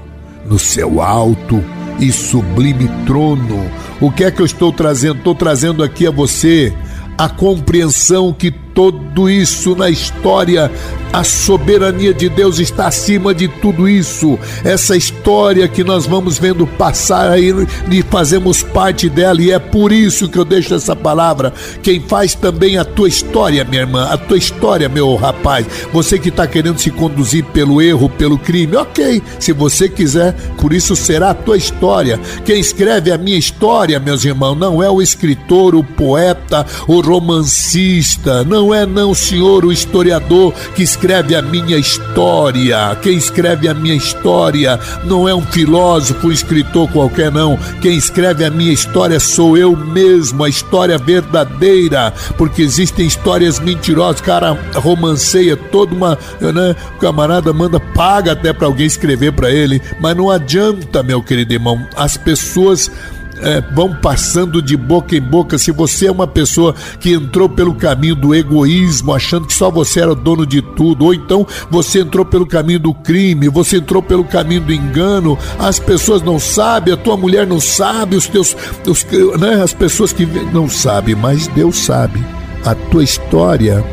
no 0.43 0.57
seu 0.57 1.01
alto 1.01 1.63
e 1.99 2.11
sublime 2.11 2.89
trono. 3.05 3.69
O 4.01 4.11
que 4.11 4.23
é 4.23 4.31
que 4.31 4.41
eu 4.41 4.45
estou 4.45 4.71
trazendo? 4.71 5.19
Estou 5.19 5.35
trazendo 5.35 5.83
aqui 5.83 6.07
a 6.07 6.11
você 6.11 6.73
a 7.17 7.27
compreensão 7.27 8.31
que 8.31 8.49
tudo 8.73 9.29
isso 9.29 9.75
na 9.75 9.89
história. 9.89 10.71
A 11.11 11.23
soberania 11.23 12.13
de 12.13 12.29
Deus 12.29 12.59
está 12.59 12.85
acima 12.85 13.33
de 13.33 13.47
tudo 13.47 13.89
isso. 13.89 14.37
Essa 14.63 14.95
história 14.95 15.67
que 15.67 15.83
nós 15.83 16.05
vamos 16.05 16.37
vendo 16.37 16.67
passar 16.67 17.31
aí 17.31 17.51
e 17.89 18.03
fazemos 18.03 18.61
parte 18.61 19.09
dela, 19.09 19.41
e 19.41 19.51
é 19.51 19.57
por 19.57 19.91
isso 19.91 20.29
que 20.29 20.37
eu 20.37 20.45
deixo 20.45 20.75
essa 20.75 20.95
palavra. 20.95 21.51
Quem 21.81 21.99
faz 21.99 22.35
também 22.35 22.77
a 22.77 22.85
tua 22.85 23.07
história, 23.07 23.65
minha 23.65 23.81
irmã, 23.81 24.05
a 24.05 24.17
tua 24.17 24.37
história, 24.37 24.87
meu 24.87 25.15
rapaz. 25.15 25.65
Você 25.91 26.19
que 26.19 26.29
está 26.29 26.45
querendo 26.45 26.77
se 26.77 26.91
conduzir 26.91 27.43
pelo 27.45 27.81
erro, 27.81 28.07
pelo 28.07 28.37
crime, 28.37 28.75
ok. 28.75 29.21
Se 29.39 29.51
você 29.51 29.89
quiser, 29.89 30.33
por 30.61 30.73
isso 30.73 30.95
será 30.95 31.31
a 31.31 31.35
tua 31.35 31.57
história. 31.57 32.19
Quem 32.45 32.59
escreve 32.59 33.11
a 33.11 33.17
minha 33.17 33.37
história, 33.37 33.99
meus 33.99 34.23
irmãos, 34.23 34.55
não 34.55 34.83
é 34.83 34.89
o 34.89 35.01
escritor, 35.01 35.73
o 35.73 35.83
poeta, 35.83 36.65
o 36.87 37.01
romancista, 37.01 38.43
não 38.43 38.58
não 38.59 38.73
é 38.73 38.85
não, 38.85 39.15
senhor, 39.15 39.63
o 39.63 39.71
historiador 39.71 40.53
que 40.75 40.83
escreve 40.83 41.33
a 41.33 41.41
minha 41.41 41.77
história. 41.77 42.93
Quem 43.01 43.15
escreve 43.15 43.69
a 43.69 43.73
minha 43.73 43.95
história 43.95 44.77
não 45.05 45.29
é 45.29 45.33
um 45.33 45.41
filósofo, 45.41 46.27
um 46.27 46.31
escritor 46.31 46.91
qualquer, 46.91 47.31
não. 47.31 47.57
Quem 47.81 47.95
escreve 47.95 48.43
a 48.43 48.49
minha 48.49 48.73
história 48.73 49.17
sou 49.17 49.57
eu 49.57 49.77
mesmo, 49.77 50.43
a 50.43 50.49
história 50.49 50.97
verdadeira, 50.97 52.13
porque 52.37 52.61
existem 52.61 53.07
histórias 53.07 53.59
mentirosas. 53.59 54.19
Cara 54.19 54.51
romanceia 54.75 55.55
toda 55.55 55.95
uma, 55.95 56.17
né? 56.41 56.75
O 56.97 56.99
camarada 56.99 57.53
manda, 57.53 57.79
paga 57.79 58.33
até 58.33 58.51
para 58.51 58.67
alguém 58.67 58.87
escrever 58.87 59.31
para 59.31 59.49
ele, 59.49 59.81
mas 60.01 60.17
não 60.17 60.29
adianta, 60.29 61.01
meu 61.01 61.23
querido 61.23 61.53
irmão. 61.53 61.87
As 61.95 62.17
pessoas 62.17 62.91
é, 63.41 63.61
vão 63.73 63.95
passando 63.95 64.61
de 64.61 64.75
boca 64.75 65.15
em 65.15 65.21
boca. 65.21 65.57
Se 65.57 65.71
você 65.71 66.07
é 66.07 66.11
uma 66.11 66.27
pessoa 66.27 66.75
que 66.99 67.13
entrou 67.13 67.49
pelo 67.49 67.73
caminho 67.73 68.15
do 68.15 68.33
egoísmo, 68.33 69.13
achando 69.13 69.47
que 69.47 69.53
só 69.53 69.69
você 69.69 70.01
era 70.01 70.15
dono 70.15 70.45
de 70.45 70.61
tudo, 70.61 71.05
ou 71.05 71.13
então 71.13 71.45
você 71.69 72.01
entrou 72.01 72.25
pelo 72.25 72.45
caminho 72.45 72.79
do 72.79 72.93
crime, 72.93 73.49
você 73.49 73.77
entrou 73.77 74.01
pelo 74.01 74.23
caminho 74.23 74.61
do 74.61 74.73
engano, 74.73 75.37
as 75.57 75.79
pessoas 75.79 76.21
não 76.21 76.39
sabem, 76.39 76.93
a 76.93 76.97
tua 76.97 77.17
mulher 77.17 77.47
não 77.47 77.59
sabe, 77.59 78.15
os 78.15 78.27
teus, 78.27 78.55
os, 78.85 79.05
né, 79.39 79.61
as 79.61 79.73
pessoas 79.73 80.13
que 80.13 80.25
não 80.25 80.69
sabem, 80.69 81.15
mas 81.15 81.47
Deus 81.47 81.77
sabe. 81.77 82.23
A 82.65 82.75
tua 82.75 83.03
história, 83.03 83.83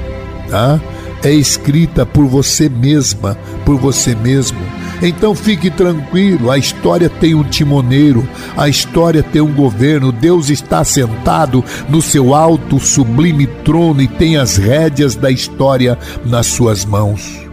tá? 0.50 0.80
É 1.22 1.32
escrita 1.32 2.04
por 2.04 2.26
você 2.26 2.68
mesma, 2.68 3.38
por 3.64 3.78
você 3.78 4.14
mesmo. 4.14 4.58
Então 5.02 5.34
fique 5.34 5.70
tranquilo, 5.70 6.50
a 6.50 6.56
história 6.56 7.08
tem 7.08 7.34
um 7.34 7.44
timoneiro, 7.44 8.26
a 8.56 8.68
história 8.68 9.22
tem 9.22 9.42
um 9.42 9.52
governo, 9.52 10.10
Deus 10.10 10.48
está 10.48 10.82
sentado 10.84 11.62
no 11.88 12.00
seu 12.00 12.34
alto, 12.34 12.80
sublime 12.80 13.46
trono 13.46 14.00
e 14.00 14.08
tem 14.08 14.36
as 14.36 14.56
rédeas 14.56 15.14
da 15.14 15.30
história 15.30 15.98
nas 16.24 16.46
suas 16.46 16.84
mãos. 16.84 17.46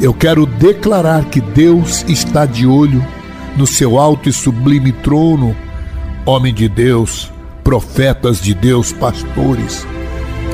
Eu 0.00 0.14
quero 0.14 0.46
declarar 0.46 1.26
que 1.26 1.40
Deus 1.40 2.04
está 2.08 2.46
de 2.46 2.66
olho 2.66 3.04
no 3.56 3.66
seu 3.66 3.98
alto 3.98 4.28
e 4.28 4.32
sublime 4.32 4.90
trono, 4.90 5.54
homem 6.24 6.52
de 6.52 6.68
Deus, 6.68 7.30
profetas 7.62 8.40
de 8.40 8.54
Deus, 8.54 8.90
pastores. 8.92 9.86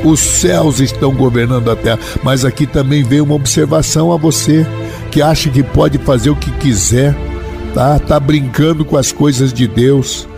Os 0.05 0.21
céus 0.21 0.81
estão 0.81 1.13
governando 1.15 1.71
a 1.71 1.77
terra, 1.77 1.99
mas 2.23 2.45
aqui 2.45 2.67
também 2.67 3.03
vem 3.03 3.21
uma 3.21 3.35
observação 3.35 4.13
a 4.13 4.17
você 4.17 4.67
que 5.11 5.21
acha 5.21 5.51
que 5.51 5.63
pode 5.63 5.99
fazer 5.99 6.31
o 6.31 6.37
que 6.37 6.51
quiser, 6.53 7.15
tá? 7.75 7.99
Tá 7.99 8.21
brincando 8.21 8.85
com 8.85 8.97
as 8.97 9.11
coisas 9.11 9.53
de 9.53 9.67
Deus 9.67 10.29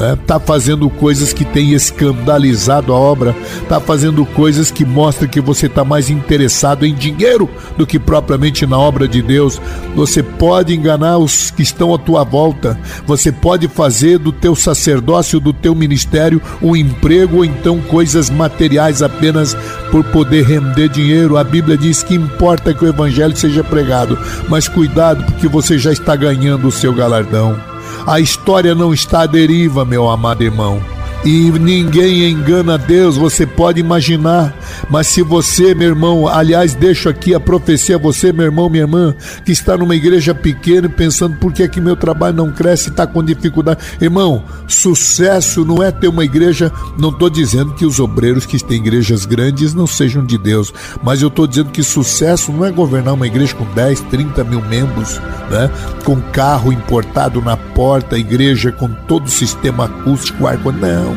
né? 0.00 0.18
Tá 0.26 0.40
fazendo 0.40 0.88
coisas 0.88 1.32
que 1.32 1.44
têm 1.44 1.74
escandalizado 1.74 2.92
a 2.92 2.96
obra, 2.96 3.36
tá 3.68 3.78
fazendo 3.78 4.24
coisas 4.24 4.70
que 4.70 4.84
mostram 4.84 5.28
que 5.28 5.40
você 5.40 5.66
está 5.66 5.84
mais 5.84 6.08
interessado 6.08 6.86
em 6.86 6.94
dinheiro 6.94 7.48
do 7.76 7.86
que 7.86 7.98
propriamente 7.98 8.66
na 8.66 8.78
obra 8.78 9.06
de 9.06 9.20
Deus. 9.20 9.60
Você 9.94 10.22
pode 10.22 10.74
enganar 10.74 11.18
os 11.18 11.50
que 11.50 11.62
estão 11.62 11.94
à 11.94 11.98
tua 11.98 12.24
volta. 12.24 12.78
Você 13.06 13.30
pode 13.30 13.68
fazer 13.68 14.18
do 14.18 14.32
teu 14.32 14.56
sacerdócio, 14.56 15.38
do 15.38 15.52
teu 15.52 15.74
ministério, 15.74 16.40
um 16.62 16.74
emprego 16.74 17.38
ou 17.38 17.44
então 17.44 17.78
coisas 17.82 18.30
materiais 18.30 19.02
apenas 19.02 19.54
por 19.90 20.02
poder 20.04 20.46
render 20.46 20.88
dinheiro. 20.88 21.36
A 21.36 21.44
Bíblia 21.44 21.76
diz 21.76 22.02
que 22.02 22.14
importa 22.14 22.72
que 22.72 22.84
o 22.84 22.88
evangelho 22.88 23.36
seja 23.36 23.62
pregado, 23.62 24.18
mas 24.48 24.66
cuidado 24.66 25.22
porque 25.24 25.46
você 25.46 25.78
já 25.78 25.92
está 25.92 26.16
ganhando 26.16 26.68
o 26.68 26.72
seu 26.72 26.94
galardão. 26.94 27.69
A 28.06 28.18
história 28.18 28.74
não 28.74 28.92
está 28.92 29.22
à 29.22 29.26
deriva, 29.26 29.84
meu 29.84 30.08
amado 30.08 30.42
irmão. 30.42 30.80
E 31.22 31.50
ninguém 31.50 32.30
engana 32.30 32.78
Deus, 32.78 33.16
você 33.16 33.46
pode 33.46 33.78
imaginar. 33.78 34.54
Mas 34.88 35.08
se 35.08 35.20
você, 35.20 35.74
meu 35.74 35.88
irmão, 35.88 36.26
aliás, 36.26 36.74
deixo 36.74 37.10
aqui 37.10 37.34
a 37.34 37.40
profecia 37.40 37.96
a 37.96 37.98
você, 37.98 38.32
meu 38.32 38.46
irmão, 38.46 38.70
minha 38.70 38.84
irmã, 38.84 39.14
que 39.44 39.52
está 39.52 39.76
numa 39.76 39.94
igreja 39.94 40.34
pequena 40.34 40.86
e 40.86 40.90
pensando 40.90 41.36
por 41.36 41.52
que, 41.52 41.62
é 41.62 41.68
que 41.68 41.80
meu 41.80 41.94
trabalho 41.94 42.36
não 42.36 42.50
cresce 42.50 42.88
está 42.88 43.06
com 43.06 43.22
dificuldade. 43.22 43.80
Irmão, 44.00 44.42
sucesso 44.66 45.62
não 45.64 45.82
é 45.82 45.90
ter 45.90 46.08
uma 46.08 46.24
igreja. 46.24 46.72
Não 46.98 47.10
estou 47.10 47.28
dizendo 47.28 47.74
que 47.74 47.84
os 47.84 48.00
obreiros 48.00 48.46
que 48.46 48.62
têm 48.64 48.78
igrejas 48.78 49.26
grandes 49.26 49.74
não 49.74 49.86
sejam 49.86 50.24
de 50.24 50.38
Deus, 50.38 50.72
mas 51.02 51.20
eu 51.20 51.28
estou 51.28 51.46
dizendo 51.46 51.70
que 51.70 51.82
sucesso 51.82 52.50
não 52.50 52.64
é 52.64 52.70
governar 52.70 53.14
uma 53.14 53.26
igreja 53.26 53.54
com 53.54 53.64
10, 53.74 54.00
30 54.02 54.44
mil 54.44 54.62
membros, 54.62 55.20
né? 55.50 55.70
com 56.04 56.20
carro 56.20 56.72
importado 56.72 57.42
na 57.42 57.56
porta, 57.56 58.18
igreja 58.18 58.72
com 58.72 58.88
todo 58.88 59.26
o 59.26 59.30
sistema 59.30 59.84
acústico, 59.84 60.46
ar 60.46 60.58
Não. 60.58 61.09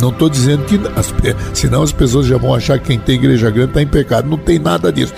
Não 0.00 0.10
estou 0.10 0.28
dizendo 0.28 0.64
que. 0.64 0.80
As, 0.96 1.12
senão 1.52 1.82
as 1.82 1.92
pessoas 1.92 2.26
já 2.26 2.36
vão 2.36 2.54
achar 2.54 2.78
que 2.78 2.86
quem 2.86 2.98
tem 2.98 3.16
igreja 3.16 3.50
grande 3.50 3.70
está 3.70 3.82
em 3.82 3.86
pecado. 3.86 4.28
Não 4.28 4.38
tem 4.38 4.58
nada 4.58 4.92
disso. 4.92 5.12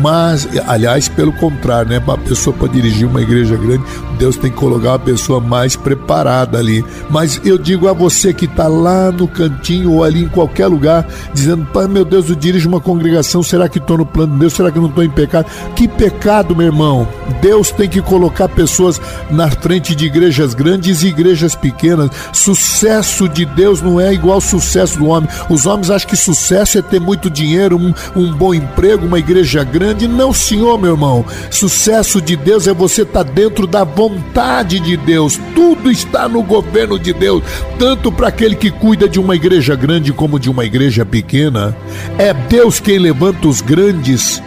Mas, 0.00 0.48
aliás, 0.66 1.08
pelo 1.08 1.32
contrário, 1.32 1.90
né? 1.90 1.98
Uma 1.98 2.18
pessoa 2.18 2.54
para 2.56 2.68
dirigir 2.68 3.06
uma 3.06 3.20
igreja 3.20 3.56
grande, 3.56 3.84
Deus 4.18 4.36
tem 4.36 4.50
que 4.50 4.56
colocar 4.56 4.90
uma 4.90 4.98
pessoa 4.98 5.40
mais 5.40 5.76
preparada 5.76 6.58
ali. 6.58 6.84
Mas 7.08 7.40
eu 7.44 7.58
digo 7.58 7.88
a 7.88 7.92
você 7.92 8.32
que 8.32 8.44
está 8.44 8.68
lá 8.68 9.10
no 9.10 9.26
cantinho 9.26 9.92
ou 9.92 10.04
ali 10.04 10.24
em 10.24 10.28
qualquer 10.28 10.66
lugar, 10.66 11.06
dizendo: 11.34 11.66
Pai, 11.66 11.86
meu 11.86 12.04
Deus, 12.04 12.28
eu 12.28 12.36
dirijo 12.36 12.68
uma 12.68 12.80
congregação, 12.80 13.42
será 13.42 13.68
que 13.68 13.78
estou 13.78 13.98
no 13.98 14.06
plano 14.06 14.32
de 14.34 14.40
Deus? 14.40 14.52
Será 14.52 14.70
que 14.70 14.78
não 14.78 14.88
estou 14.88 15.04
em 15.04 15.10
pecado? 15.10 15.46
Que 15.74 15.88
pecado, 15.88 16.54
meu 16.54 16.66
irmão. 16.66 17.08
Deus 17.40 17.70
tem 17.70 17.88
que 17.88 18.00
colocar 18.00 18.48
pessoas 18.48 19.00
na 19.30 19.50
frente 19.50 19.94
de 19.94 20.06
igrejas 20.06 20.54
grandes 20.54 21.02
e 21.02 21.08
igrejas 21.08 21.54
pequenas. 21.54 22.10
Sucesso 22.32 23.28
de 23.28 23.44
Deus 23.44 23.80
não 23.80 24.00
é 24.00 24.12
igual 24.20 24.34
ao 24.34 24.40
sucesso 24.40 24.98
do 24.98 25.06
homem. 25.06 25.28
Os 25.48 25.66
homens 25.66 25.90
acham 25.90 26.08
que 26.08 26.16
sucesso 26.16 26.78
é 26.78 26.82
ter 26.82 27.00
muito 27.00 27.30
dinheiro, 27.30 27.76
um, 27.76 27.92
um 28.14 28.32
bom 28.32 28.54
emprego, 28.54 29.06
uma 29.06 29.18
igreja 29.18 29.64
grande. 29.64 30.06
Não, 30.06 30.32
senhor, 30.32 30.78
meu 30.78 30.92
irmão. 30.92 31.24
Sucesso 31.50 32.20
de 32.20 32.36
Deus 32.36 32.66
é 32.66 32.74
você 32.74 33.02
estar 33.02 33.24
tá 33.24 33.30
dentro 33.30 33.66
da 33.66 33.84
vontade 33.84 34.78
de 34.78 34.96
Deus. 34.96 35.38
Tudo 35.54 35.90
está 35.90 36.28
no 36.28 36.42
governo 36.42 36.98
de 36.98 37.12
Deus, 37.12 37.42
tanto 37.78 38.12
para 38.12 38.28
aquele 38.28 38.54
que 38.54 38.70
cuida 38.70 39.08
de 39.08 39.18
uma 39.18 39.34
igreja 39.34 39.74
grande 39.74 40.12
como 40.12 40.38
de 40.38 40.50
uma 40.50 40.64
igreja 40.64 41.04
pequena. 41.04 41.76
É 42.18 42.32
Deus 42.32 42.78
quem 42.78 42.98
levanta 42.98 43.48
os 43.48 43.60
grandes 43.60 44.42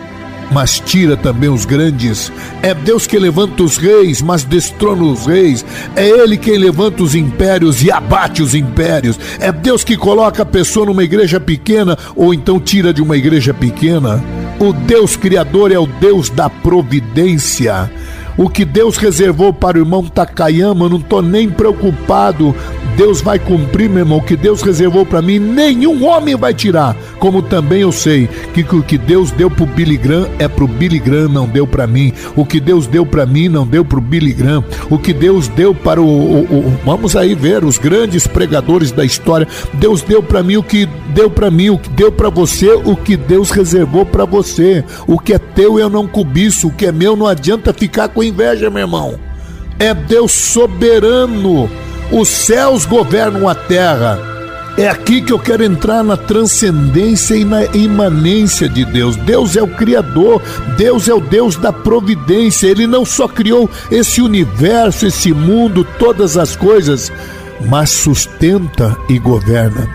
mas 0.52 0.80
tira 0.80 1.16
também 1.16 1.50
os 1.50 1.66
grandes. 1.66 2.32
É 2.62 2.74
Deus 2.74 3.08
que 3.08 3.18
levanta 3.18 3.64
os 3.64 3.78
reis, 3.78 4.22
mas 4.22 4.44
destrona 4.44 5.04
os 5.04 5.26
reis. 5.26 5.66
É 5.96 6.08
Ele 6.08 6.38
quem 6.38 6.58
levanta 6.58 7.04
os 7.04 7.16
impérios 7.16 7.84
e 7.84 7.92
abate 7.92 8.42
os 8.42 8.54
impérios. 8.56 9.20
É 9.40 9.52
Deus 9.52 9.84
que 9.84 9.98
coloca 9.98 10.44
a 10.44 10.46
pessoa 10.46 10.86
numa 10.86 11.04
igreja 11.04 11.40
pequena 11.40 11.98
ou 12.16 12.34
então 12.34 12.60
tira 12.60 12.94
de 12.94 13.02
uma 13.02 13.18
igreja 13.18 13.54
pequena. 13.54 14.24
O 14.60 14.72
Deus 14.72 15.16
Criador 15.16 15.72
é 15.72 15.80
o 15.80 15.88
Deus 15.88 16.30
da 16.30 16.50
providência. 16.50 17.92
O 18.38 18.50
que 18.50 18.66
Deus 18.66 18.98
reservou 18.98 19.54
para 19.54 19.78
o 19.78 19.82
irmão 19.82 20.04
Takayama, 20.04 20.90
não 20.90 20.98
estou 20.98 21.22
nem 21.22 21.50
preocupado. 21.50 22.56
Deus 22.98 23.22
vai 23.22 23.40
cumprir, 23.40 23.90
meu 23.90 24.00
irmão, 24.00 24.20
o 24.20 24.24
que 24.24 24.36
Deus 24.36 24.62
reservou 24.62 25.06
para 25.06 25.22
mim, 25.22 25.40
nenhum 25.40 26.06
homem 26.06 26.36
vai 26.36 26.54
tirar. 26.54 26.96
Como 27.20 27.42
também 27.42 27.82
eu 27.82 27.92
sei 27.92 28.30
que 28.54 28.62
o 28.62 28.84
que 28.84 28.98
Deus 28.98 29.32
deu 29.32 29.50
para 29.50 29.64
o 29.64 29.68
Billy 29.68 29.98
Graham 29.98 30.30
é 30.38 30.48
para 30.48 30.64
o 30.64 30.68
Billy 30.68 31.00
Graham, 31.00 31.30
não 31.30 31.48
deu 31.48 31.66
para 31.66 31.88
mim. 31.88 32.14
O 32.36 32.46
que 32.46 32.60
Deus 32.60 32.86
deu 32.86 33.06
para 33.06 33.26
mim 33.26 33.50
não 33.50 33.66
deu 33.66 33.84
para 33.84 33.98
o 33.98 34.02
Billy 34.02 34.34
Graham. 34.34 34.64
O 34.90 34.98
que 35.00 35.14
Deus 35.14 35.48
deu 35.48 35.74
para 35.74 36.02
o, 36.02 36.06
o, 36.06 36.42
o, 36.42 36.78
vamos 36.86 37.16
aí 37.16 37.34
ver 37.34 37.64
os 37.64 37.78
grandes 37.78 38.28
pregadores 38.28 38.92
da 38.92 39.04
história. 39.04 39.48
Deus 39.74 40.02
deu 40.02 40.22
para 40.22 40.44
mim 40.44 40.58
o 40.58 40.64
que 40.64 40.88
deu 41.14 41.30
para 41.30 41.50
mim, 41.50 41.70
o 41.70 41.78
que 41.78 41.90
deu 41.90 42.12
para 42.12 42.30
você, 42.30 42.74
o 42.74 42.96
que 42.96 43.18
Deus 43.18 43.50
reservou 43.52 44.06
para 44.06 44.26
você. 44.26 44.84
O 45.08 45.18
que 45.18 45.34
é 45.34 45.40
teu 45.40 45.80
eu 45.80 45.90
não 45.90 46.08
cobiço, 46.08 46.68
o 46.68 46.72
que 46.72 46.86
é 46.86 46.92
meu 46.92 47.16
não 47.16 47.28
adianta 47.28 47.74
ficar 47.74 48.10
com 48.10 48.23
inveja, 48.26 48.70
meu 48.70 48.82
irmão. 48.82 49.20
É 49.80 49.94
Deus 49.94 50.32
soberano. 50.32 51.70
Os 52.12 52.30
céus 52.30 52.86
governam 52.86 53.48
a 53.48 53.56
terra. 53.56 54.20
É 54.78 54.88
aqui 54.88 55.22
que 55.22 55.32
eu 55.32 55.38
quero 55.38 55.64
entrar 55.64 56.04
na 56.04 56.18
transcendência 56.18 57.36
e 57.36 57.46
na 57.46 57.64
imanência 57.76 58.68
de 58.68 58.84
Deus. 58.84 59.16
Deus 59.16 59.56
é 59.56 59.62
o 59.62 59.68
Criador, 59.68 60.42
Deus 60.78 61.08
é 61.08 61.14
o 61.14 61.20
Deus 61.20 61.56
da 61.56 61.72
providência. 61.72 62.68
Ele 62.68 62.88
não 62.88 63.06
só 63.06 63.28
criou 63.28 63.70
esse 63.92 64.22
universo, 64.22 65.06
esse 65.06 65.32
mundo, 65.32 65.86
todas 66.00 66.38
as 66.38 66.56
coisas, 66.56 67.12
mas 67.68 67.92
sustenta 67.92 68.98
e 69.08 69.20
governa. 69.20 69.88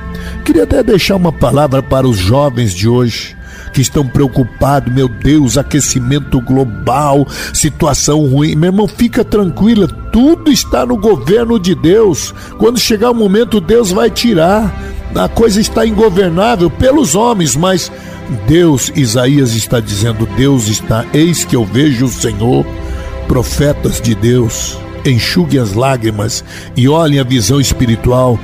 Queria 0.44 0.62
até 0.62 0.82
deixar 0.82 1.16
uma 1.16 1.32
palavra 1.32 1.82
para 1.82 2.06
os 2.06 2.16
jovens 2.16 2.73
de 2.73 2.88
hoje 2.88 3.38
que 3.78 3.82
estão 3.82 4.04
preocupados, 4.04 4.92
meu 4.92 5.06
Deus, 5.06 5.56
aquecimento 5.56 6.40
global, 6.40 7.25
situação 7.54 8.26
ruim. 8.26 8.56
Meu 8.56 8.71
irmão, 8.71 8.88
fica 8.88 9.25
tranquila, 9.25 9.86
tudo 9.86 10.50
está 10.50 10.84
no 10.84 10.97
governo 10.97 11.60
de 11.60 11.76
Deus. 11.76 12.34
Quando 12.58 12.80
chegar 12.80 13.12
o 13.12 13.14
momento, 13.14 13.60
Deus 13.60 13.93
vai 13.93 14.10
tirar. 14.10 14.75
A 15.14 15.28
coisa 15.28 15.60
está 15.60 15.86
ingovernável 15.86 16.69
pelos 16.69 17.14
homens, 17.14 17.54
mas 17.54 17.93
Deus, 18.49 18.91
Isaías 18.97 19.54
está 19.54 19.78
dizendo: 19.78 20.26
Deus 20.36 20.67
está, 20.67 21.06
eis 21.14 21.45
que 21.45 21.54
eu 21.54 21.64
vejo 21.64 22.06
o 22.06 22.10
Senhor, 22.10 22.67
profetas 23.28 24.00
de 24.00 24.12
Deus 24.17 24.76
enxuguem 25.10 25.60
as 25.60 25.73
lágrimas 25.73 26.44
e 26.76 26.88
olhem 26.88 27.18
a 27.18 27.25
visão 27.25 27.60
espiritual. 27.60 28.38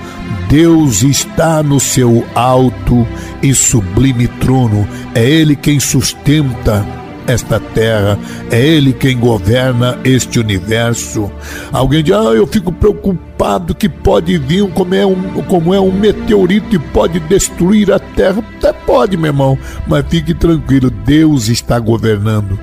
Deus 0.48 1.02
está 1.02 1.62
no 1.62 1.80
seu 1.80 2.24
alto 2.34 3.06
e 3.42 3.54
sublime 3.54 4.28
trono. 4.28 4.86
É 5.14 5.24
Ele 5.24 5.56
quem 5.56 5.80
sustenta 5.80 6.86
esta 7.26 7.58
terra, 7.58 8.18
é 8.50 8.60
Ele 8.60 8.92
quem 8.92 9.18
governa 9.18 9.98
este 10.04 10.38
universo. 10.38 11.30
Alguém 11.72 12.02
diz, 12.02 12.14
ah, 12.14 12.34
eu 12.34 12.46
fico 12.46 12.70
preocupado 12.70 13.74
que 13.74 13.88
pode 13.88 14.36
vir 14.38 14.68
como 14.72 14.94
é, 14.94 15.06
um, 15.06 15.42
como 15.44 15.74
é 15.74 15.80
um 15.80 15.92
meteorito 15.92 16.74
e 16.74 16.78
pode 16.78 17.18
destruir 17.20 17.92
a 17.92 17.98
terra. 17.98 18.44
Até 18.58 18.72
pode, 18.72 19.16
meu 19.16 19.26
irmão, 19.26 19.58
mas 19.86 20.04
fique 20.08 20.34
tranquilo, 20.34 20.90
Deus 20.90 21.48
está 21.48 21.78
governando. 21.78 22.58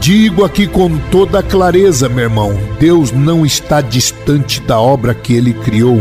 Digo 0.00 0.44
aqui 0.44 0.66
com 0.66 0.98
toda 1.10 1.42
clareza, 1.42 2.08
meu 2.08 2.24
irmão: 2.24 2.58
Deus 2.78 3.12
não 3.12 3.46
está 3.46 3.80
distante 3.80 4.60
da 4.60 4.78
obra 4.80 5.14
que 5.14 5.32
ele 5.34 5.52
criou. 5.52 6.00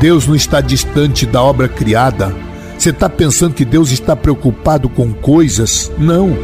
Deus 0.00 0.26
não 0.26 0.34
está 0.34 0.60
distante 0.60 1.26
da 1.26 1.42
obra 1.42 1.68
criada. 1.68 2.34
Você 2.76 2.90
está 2.90 3.08
pensando 3.08 3.54
que 3.54 3.64
Deus 3.64 3.90
está 3.90 4.16
preocupado 4.16 4.88
com 4.88 5.12
coisas? 5.12 5.92
Não. 5.98 6.36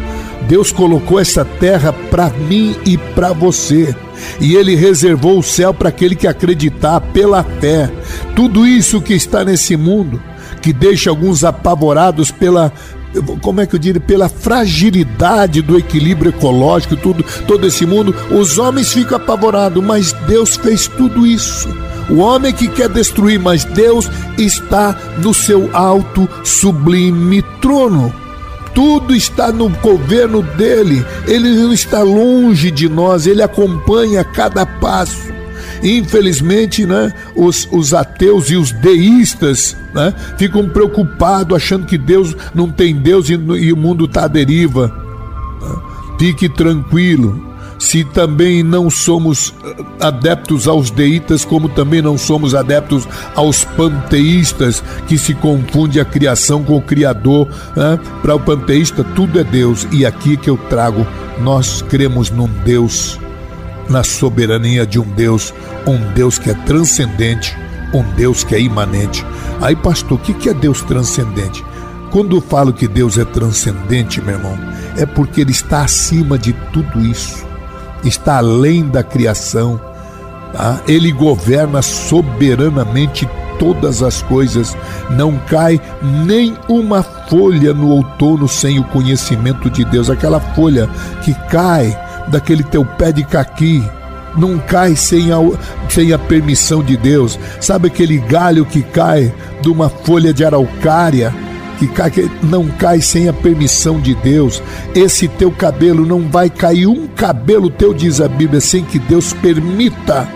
Deus 0.47 0.71
colocou 0.71 1.19
essa 1.19 1.45
terra 1.45 1.93
para 1.93 2.29
mim 2.29 2.77
e 2.85 2.99
para 2.99 3.33
você. 3.33 3.95
E 4.41 4.55
Ele 4.55 4.77
reservou 4.77 5.39
o 5.39 5.43
céu 5.43 5.73
para 5.73 5.89
aquele 5.89 6.15
que 6.15 6.27
acreditar 6.27 7.01
pela 7.01 7.43
fé. 7.43 7.91
Tudo 8.35 8.67
isso 8.67 9.01
que 9.01 9.15
está 9.15 9.45
nesse 9.45 9.77
mundo, 9.77 10.23
que 10.61 10.73
deixa 10.73 11.11
alguns 11.11 11.43
apavorados 11.43 12.31
pela 12.31 12.73
como 13.41 13.61
é 13.61 13.67
que 13.67 13.75
eu 13.75 13.79
diria, 13.79 14.01
pela 14.01 14.29
fragilidade 14.29 15.63
do 15.63 15.77
equilíbrio 15.77 16.31
ecológico, 16.31 16.97
tudo, 16.97 17.25
todo 17.47 17.67
esse 17.67 17.87
mundo, 17.87 18.15
os 18.31 18.59
homens 18.59 18.93
ficam 18.93 19.17
apavorados, 19.17 19.83
mas 19.83 20.13
Deus 20.27 20.57
fez 20.57 20.87
tudo 20.89 21.27
isso. 21.27 21.69
O 22.09 22.19
homem 22.19 22.53
que 22.53 22.69
quer 22.69 22.89
destruir, 22.89 23.39
mas 23.39 23.65
Deus 23.65 24.09
está 24.39 24.97
no 25.19 25.35
seu 25.35 25.71
alto, 25.75 26.29
sublime 26.45 27.43
trono. 27.61 28.15
Tudo 28.75 29.15
está 29.15 29.51
no 29.51 29.69
governo 29.69 30.43
dele, 30.43 31.05
ele 31.27 31.49
não 31.51 31.73
está 31.73 32.03
longe 32.03 32.71
de 32.71 32.89
nós, 32.89 33.27
ele 33.27 33.43
acompanha 33.43 34.23
cada 34.23 34.67
passo. 34.67 35.36
Infelizmente, 35.83 36.87
né, 36.87 37.13
os, 37.35 37.69
os 37.71 37.95
ateus 37.95 38.51
e 38.51 38.57
os 38.57 38.73
deístas 38.73 39.77
né, 39.95 40.15
ficam 40.37 40.69
preocupados, 40.69 41.57
achando 41.57 41.87
que 41.87 41.99
Deus 41.99 42.37
não 42.55 42.71
tem 42.71 42.95
Deus 42.95 43.29
e, 43.29 43.35
e 43.35 43.73
o 43.73 43.77
mundo 43.77 44.05
está 44.05 44.25
à 44.25 44.29
deriva. 44.29 44.93
Fique 46.19 46.49
tranquilo. 46.49 47.45
Se 47.79 48.05
também 48.05 48.63
não 48.63 48.89
somos 48.89 49.53
eh, 49.63 49.85
adeptos 50.01 50.67
aos 50.67 50.91
deítas, 50.91 51.45
como 51.45 51.69
também 51.69 52.01
não 52.01 52.17
somos 52.17 52.55
adeptos 52.55 53.07
aos 53.35 53.65
panteístas, 53.65 54.83
que 55.07 55.19
se 55.19 55.35
confunde 55.35 56.01
a 56.01 56.05
criação 56.05 56.65
com 56.65 56.77
o 56.77 56.83
Criador. 56.83 57.47
Né? 57.77 57.99
Para 58.23 58.35
o 58.35 58.41
panteísta, 58.41 59.05
tudo 59.05 59.39
é 59.39 59.45
Deus. 59.45 59.87
E 59.93 60.07
aqui 60.07 60.39
que 60.39 60.49
eu 60.49 60.57
trago, 60.57 61.07
nós 61.39 61.83
cremos 61.83 62.31
num 62.31 62.49
Deus 62.65 63.19
na 63.89 64.03
soberania 64.03 64.87
de 64.87 64.99
um 64.99 65.05
Deus, 65.05 65.53
um 65.87 66.13
Deus 66.13 66.39
que 66.39 66.51
é 66.51 66.55
transcendente, 66.55 67.57
um 67.93 68.03
Deus 68.15 68.43
que 68.45 68.55
é 68.55 68.61
imanente. 68.61 69.25
Aí, 69.61 69.75
pastor, 69.75 70.19
o 70.19 70.21
que 70.21 70.49
é 70.49 70.55
Deus 70.55 70.83
transcendente? 70.83 71.65
Quando 72.11 72.37
eu 72.37 72.41
falo 72.41 72.73
que 72.73 72.89
Deus 72.89 73.19
é 73.19 73.25
transcendente, 73.25 74.21
meu 74.21 74.35
irmão, 74.35 74.59
é 74.97 75.05
porque 75.05 75.41
Ele 75.41 75.51
está 75.51 75.83
acima 75.83 76.39
de 76.39 76.53
tudo 76.73 77.01
isso, 77.01 77.45
está 78.05 78.39
além 78.39 78.89
da 78.89 79.03
criação, 79.03 79.81
tá? 80.53 80.81
Ele 80.87 81.13
governa 81.13 81.83
soberanamente 81.83 83.29
todas 83.59 84.03
as 84.03 84.23
coisas, 84.23 84.77
não 85.11 85.39
cai 85.49 85.81
nem 86.25 86.57
uma 86.69 87.03
folha 87.03 87.73
no 87.73 87.89
outono 87.89 88.47
sem 88.47 88.79
o 88.79 88.85
conhecimento 88.85 89.71
de 89.71 89.85
Deus, 89.85 90.11
aquela 90.11 90.41
folha 90.41 90.89
que 91.23 91.35
cai 91.49 91.99
daquele 92.29 92.63
teu 92.63 92.85
pé 92.85 93.13
de 93.13 93.25
caqui. 93.25 93.83
Não 94.37 94.59
cai 94.59 94.95
sem 94.95 95.33
a, 95.33 95.39
sem 95.89 96.13
a 96.13 96.19
permissão 96.19 96.83
de 96.83 96.97
Deus. 96.97 97.39
Sabe 97.61 97.89
aquele 97.89 98.19
galho 98.19 98.67
que 98.67 98.83
cai 98.83 99.33
de 99.63 99.71
uma 99.71 99.89
folha 99.89 100.33
de 100.33 100.45
araucária? 100.45 101.35
Que, 101.79 101.87
cai, 101.89 102.11
que 102.11 102.31
não 102.43 102.69
cai 102.69 103.01
sem 103.01 103.29
a 103.29 103.33
permissão 103.33 104.01
de 104.01 104.15
Deus. 104.15 104.63
Esse 104.95 105.29
teu 105.29 105.51
cabelo 105.51 106.07
não 106.07 106.29
vai 106.29 106.51
cair 106.51 106.87
um 106.87 107.07
cabelo 107.07 107.71
teu, 107.71 107.95
diz 107.95 108.21
a 108.21 108.29
Bíblia, 108.29 108.61
sem 108.61 108.85
que 108.85 108.99
Deus 108.99 109.33
permita. 109.33 110.29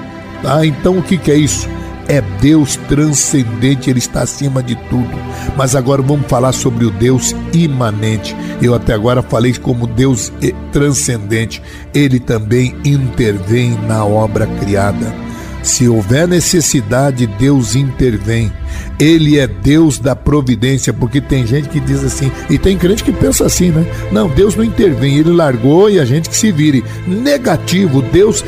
Ah, 0.45 0.65
então 0.65 0.99
o 0.99 1.03
que, 1.03 1.19
que 1.19 1.31
é 1.31 1.37
isso? 1.37 1.69
É 2.11 2.21
Deus 2.41 2.75
transcendente, 2.89 3.89
ele 3.89 4.01
está 4.01 4.23
acima 4.23 4.61
de 4.61 4.75
tudo. 4.89 5.17
Mas 5.57 5.77
agora 5.77 6.03
vamos 6.03 6.27
falar 6.27 6.51
sobre 6.51 6.85
o 6.85 6.91
Deus 6.91 7.37
imanente. 7.53 8.35
Eu 8.61 8.75
até 8.75 8.93
agora 8.93 9.23
falei 9.23 9.55
como 9.55 9.87
Deus 9.87 10.33
transcendente, 10.73 11.63
ele 11.95 12.19
também 12.19 12.75
intervém 12.85 13.79
na 13.87 14.05
obra 14.05 14.45
criada. 14.59 15.15
Se 15.63 15.89
houver 15.89 16.27
necessidade, 16.27 17.27
Deus 17.27 17.77
intervém. 17.77 18.51
Ele 18.99 19.39
é 19.39 19.47
Deus 19.47 19.99
da 19.99 20.17
providência, 20.17 20.93
porque 20.93 21.21
tem 21.21 21.47
gente 21.47 21.69
que 21.69 21.79
diz 21.79 22.03
assim, 22.03 22.33
e 22.49 22.59
tem 22.59 22.77
crente 22.77 23.05
que 23.05 23.13
pensa 23.13 23.45
assim, 23.45 23.71
né? 23.71 23.87
Não, 24.11 24.29
Deus 24.29 24.57
não 24.57 24.65
intervém, 24.65 25.17
ele 25.17 25.31
largou 25.31 25.91
e 25.91 26.01
a 26.01 26.05
gente 26.05 26.31
que 26.31 26.37
se 26.37 26.51
vire. 26.51 26.83
Negativo, 27.07 28.03
Deus 28.03 28.43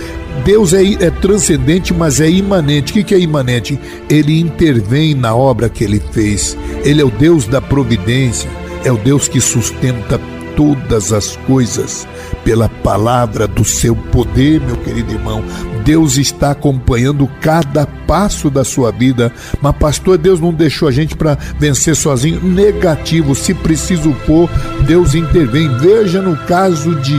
Deus 0.44 0.72
é, 0.72 0.82
é, 0.82 1.10
transcendente, 1.10 1.94
mas 1.94 2.20
é 2.20 2.28
imanente. 2.28 2.92
O 2.92 2.94
que, 2.94 3.04
que 3.04 3.14
é 3.14 3.20
imanente? 3.20 3.78
Ele 4.08 4.40
intervém 4.40 5.14
na 5.14 5.34
obra 5.34 5.68
que 5.68 5.84
ele 5.84 6.00
fez. 6.12 6.56
Ele 6.84 7.00
é 7.00 7.04
o 7.04 7.10
Deus 7.10 7.46
da 7.46 7.60
providência, 7.60 8.50
é 8.84 8.90
o 8.90 8.96
Deus 8.96 9.28
que 9.28 9.40
sustenta 9.40 10.20
todas 10.56 11.12
as 11.12 11.36
coisas 11.46 12.06
pela 12.44 12.68
palavra 12.68 13.46
do 13.46 13.64
seu 13.64 13.94
poder, 13.94 14.60
meu 14.60 14.76
querido 14.76 15.12
irmão. 15.12 15.42
Deus 15.84 16.16
está 16.16 16.52
acompanhando 16.52 17.28
cada 17.40 17.86
passo 17.86 18.50
da 18.50 18.64
sua 18.64 18.90
vida. 18.92 19.32
Mas, 19.60 19.76
pastor, 19.76 20.18
Deus 20.18 20.40
não 20.40 20.52
deixou 20.52 20.88
a 20.88 20.92
gente 20.92 21.16
para 21.16 21.36
vencer 21.58 21.96
sozinho. 21.96 22.42
Negativo, 22.42 23.34
se 23.34 23.54
preciso 23.54 24.12
for, 24.26 24.48
Deus 24.86 25.14
intervém. 25.14 25.68
Veja 25.78 26.20
no 26.22 26.36
caso 26.36 26.94
de 26.96 27.16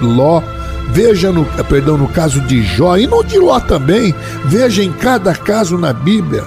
Ló. 0.00 0.42
Veja 0.92 1.32
no, 1.32 1.44
perdão, 1.64 1.96
no 1.96 2.08
caso 2.08 2.40
de 2.42 2.62
Jó 2.62 2.96
e 2.96 3.06
no 3.06 3.24
de 3.24 3.38
Ló 3.38 3.58
também. 3.60 4.14
Veja 4.44 4.82
em 4.82 4.92
cada 4.92 5.34
caso 5.34 5.78
na 5.78 5.92
Bíblia 5.92 6.44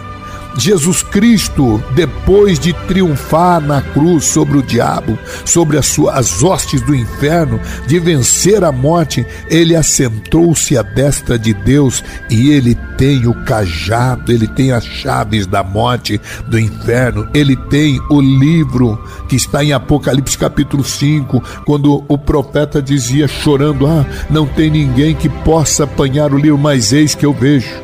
Jesus 0.57 1.03
Cristo, 1.03 1.83
depois 1.93 2.57
de 2.59 2.73
triunfar 2.87 3.59
na 3.59 3.81
cruz 3.81 4.25
sobre 4.25 4.57
o 4.57 4.63
diabo, 4.63 5.17
sobre 5.43 5.77
as, 5.77 5.85
suas, 5.85 6.15
as 6.15 6.43
hostes 6.43 6.81
do 6.81 6.95
inferno, 6.95 7.59
de 7.87 7.99
vencer 7.99 8.63
a 8.63 8.71
morte, 8.71 9.25
ele 9.49 9.75
assentou-se 9.75 10.77
à 10.77 10.81
destra 10.81 11.37
de 11.37 11.53
Deus 11.53 12.03
e 12.29 12.51
ele 12.51 12.75
tem 12.97 13.27
o 13.27 13.33
cajado, 13.43 14.31
ele 14.31 14.47
tem 14.47 14.71
as 14.71 14.85
chaves 14.85 15.45
da 15.45 15.63
morte, 15.63 16.19
do 16.47 16.57
inferno, 16.57 17.27
ele 17.33 17.55
tem 17.55 17.99
o 18.09 18.21
livro 18.21 18.97
que 19.27 19.35
está 19.35 19.63
em 19.63 19.73
Apocalipse 19.73 20.37
capítulo 20.37 20.83
5, 20.83 21.43
quando 21.65 22.03
o 22.07 22.17
profeta 22.17 22.81
dizia 22.81 23.27
chorando: 23.27 23.85
Ah, 23.85 24.05
não 24.29 24.45
tem 24.45 24.69
ninguém 24.69 25.13
que 25.15 25.27
possa 25.27 25.83
apanhar 25.83 26.33
o 26.33 26.37
livro, 26.37 26.57
mas 26.57 26.93
eis 26.93 27.13
que 27.13 27.25
eu 27.25 27.33
vejo. 27.33 27.75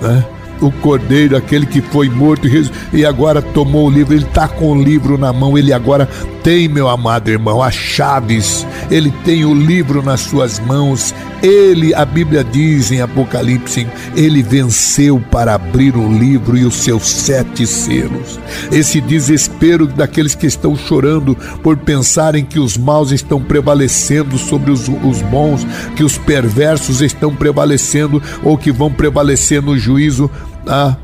Né? 0.00 0.24
O 0.60 0.70
cordeiro, 0.70 1.36
aquele 1.36 1.66
que 1.66 1.80
foi 1.80 2.08
morto 2.08 2.46
e 2.92 3.04
agora 3.04 3.40
tomou 3.40 3.86
o 3.86 3.90
livro, 3.90 4.14
ele 4.14 4.24
está 4.24 4.46
com 4.48 4.72
o 4.72 4.82
livro 4.82 5.16
na 5.16 5.32
mão, 5.32 5.56
ele 5.56 5.72
agora 5.72 6.08
tem, 6.42 6.68
meu 6.68 6.88
amado 6.88 7.30
irmão, 7.30 7.62
as 7.62 7.74
chaves, 7.74 8.66
ele 8.90 9.10
tem 9.24 9.44
o 9.44 9.54
livro 9.54 10.02
nas 10.02 10.20
suas 10.20 10.58
mãos, 10.58 11.14
ele, 11.42 11.94
a 11.94 12.04
Bíblia 12.04 12.44
diz 12.44 12.90
em 12.90 13.00
Apocalipse, 13.00 13.86
ele 14.14 14.42
venceu 14.42 15.22
para 15.30 15.54
abrir 15.54 15.96
o 15.96 16.12
livro 16.12 16.56
e 16.56 16.64
os 16.64 16.74
seus 16.74 17.08
sete 17.08 17.66
selos. 17.66 18.38
Esse 18.70 19.00
desespero 19.00 19.86
daqueles 19.86 20.34
que 20.34 20.46
estão 20.46 20.76
chorando 20.76 21.36
por 21.62 21.76
pensarem 21.76 22.44
que 22.44 22.58
os 22.58 22.76
maus 22.76 23.10
estão 23.10 23.40
prevalecendo 23.40 24.36
sobre 24.36 24.70
os, 24.70 24.88
os 24.88 25.22
bons, 25.22 25.66
que 25.96 26.04
os 26.04 26.18
perversos 26.18 27.00
estão 27.00 27.34
prevalecendo 27.34 28.22
ou 28.42 28.58
que 28.58 28.70
vão 28.70 28.92
prevalecer 28.92 29.62
no 29.62 29.78
juízo. 29.78 30.30
Ah, 30.66 30.96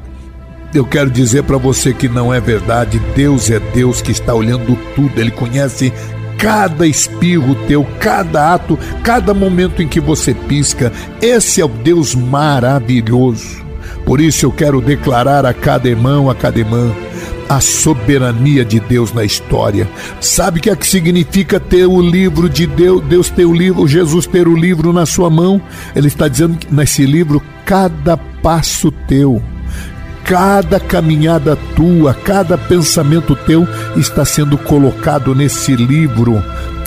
eu 0.74 0.84
quero 0.84 1.10
dizer 1.10 1.42
para 1.44 1.56
você 1.56 1.94
que 1.94 2.08
não 2.08 2.32
é 2.32 2.40
verdade. 2.40 2.98
Deus 3.14 3.50
é 3.50 3.58
Deus 3.58 4.02
que 4.02 4.12
está 4.12 4.34
olhando 4.34 4.76
tudo. 4.94 5.18
Ele 5.18 5.30
conhece 5.30 5.92
cada 6.38 6.86
espirro 6.86 7.54
teu, 7.66 7.86
cada 7.98 8.54
ato, 8.54 8.78
cada 9.02 9.32
momento 9.32 9.82
em 9.82 9.88
que 9.88 10.00
você 10.00 10.34
pisca. 10.34 10.92
Esse 11.20 11.60
é 11.60 11.64
o 11.64 11.68
Deus 11.68 12.14
maravilhoso. 12.14 13.64
Por 14.04 14.20
isso 14.20 14.46
eu 14.46 14.52
quero 14.52 14.80
declarar 14.80 15.44
a 15.44 15.52
cada 15.52 15.88
irmão, 15.88 16.30
a 16.30 16.34
cada 16.34 16.58
irmã, 16.58 16.92
a 17.48 17.60
soberania 17.60 18.64
de 18.64 18.80
Deus 18.80 19.12
na 19.12 19.24
história. 19.24 19.88
Sabe 20.20 20.58
o 20.58 20.62
que 20.62 20.70
é 20.70 20.76
que 20.76 20.86
significa 20.86 21.60
ter 21.60 21.86
o 21.86 22.00
livro 22.00 22.48
de 22.48 22.66
Deus, 22.66 23.02
Deus 23.04 23.30
ter 23.30 23.44
o 23.44 23.52
livro, 23.52 23.86
Jesus 23.86 24.26
ter 24.26 24.48
o 24.48 24.56
livro 24.56 24.92
na 24.92 25.06
sua 25.06 25.30
mão? 25.30 25.60
Ele 25.94 26.08
está 26.08 26.28
dizendo 26.28 26.56
que 26.56 26.72
nesse 26.72 27.06
livro 27.06 27.42
cada 27.64 28.16
passo 28.16 28.90
teu 29.08 29.42
cada 30.24 30.80
caminhada 30.80 31.56
tua, 31.76 32.12
cada 32.12 32.58
pensamento 32.58 33.36
teu 33.36 33.66
está 33.96 34.24
sendo 34.24 34.58
colocado 34.58 35.36
nesse 35.36 35.76
livro. 35.76 36.42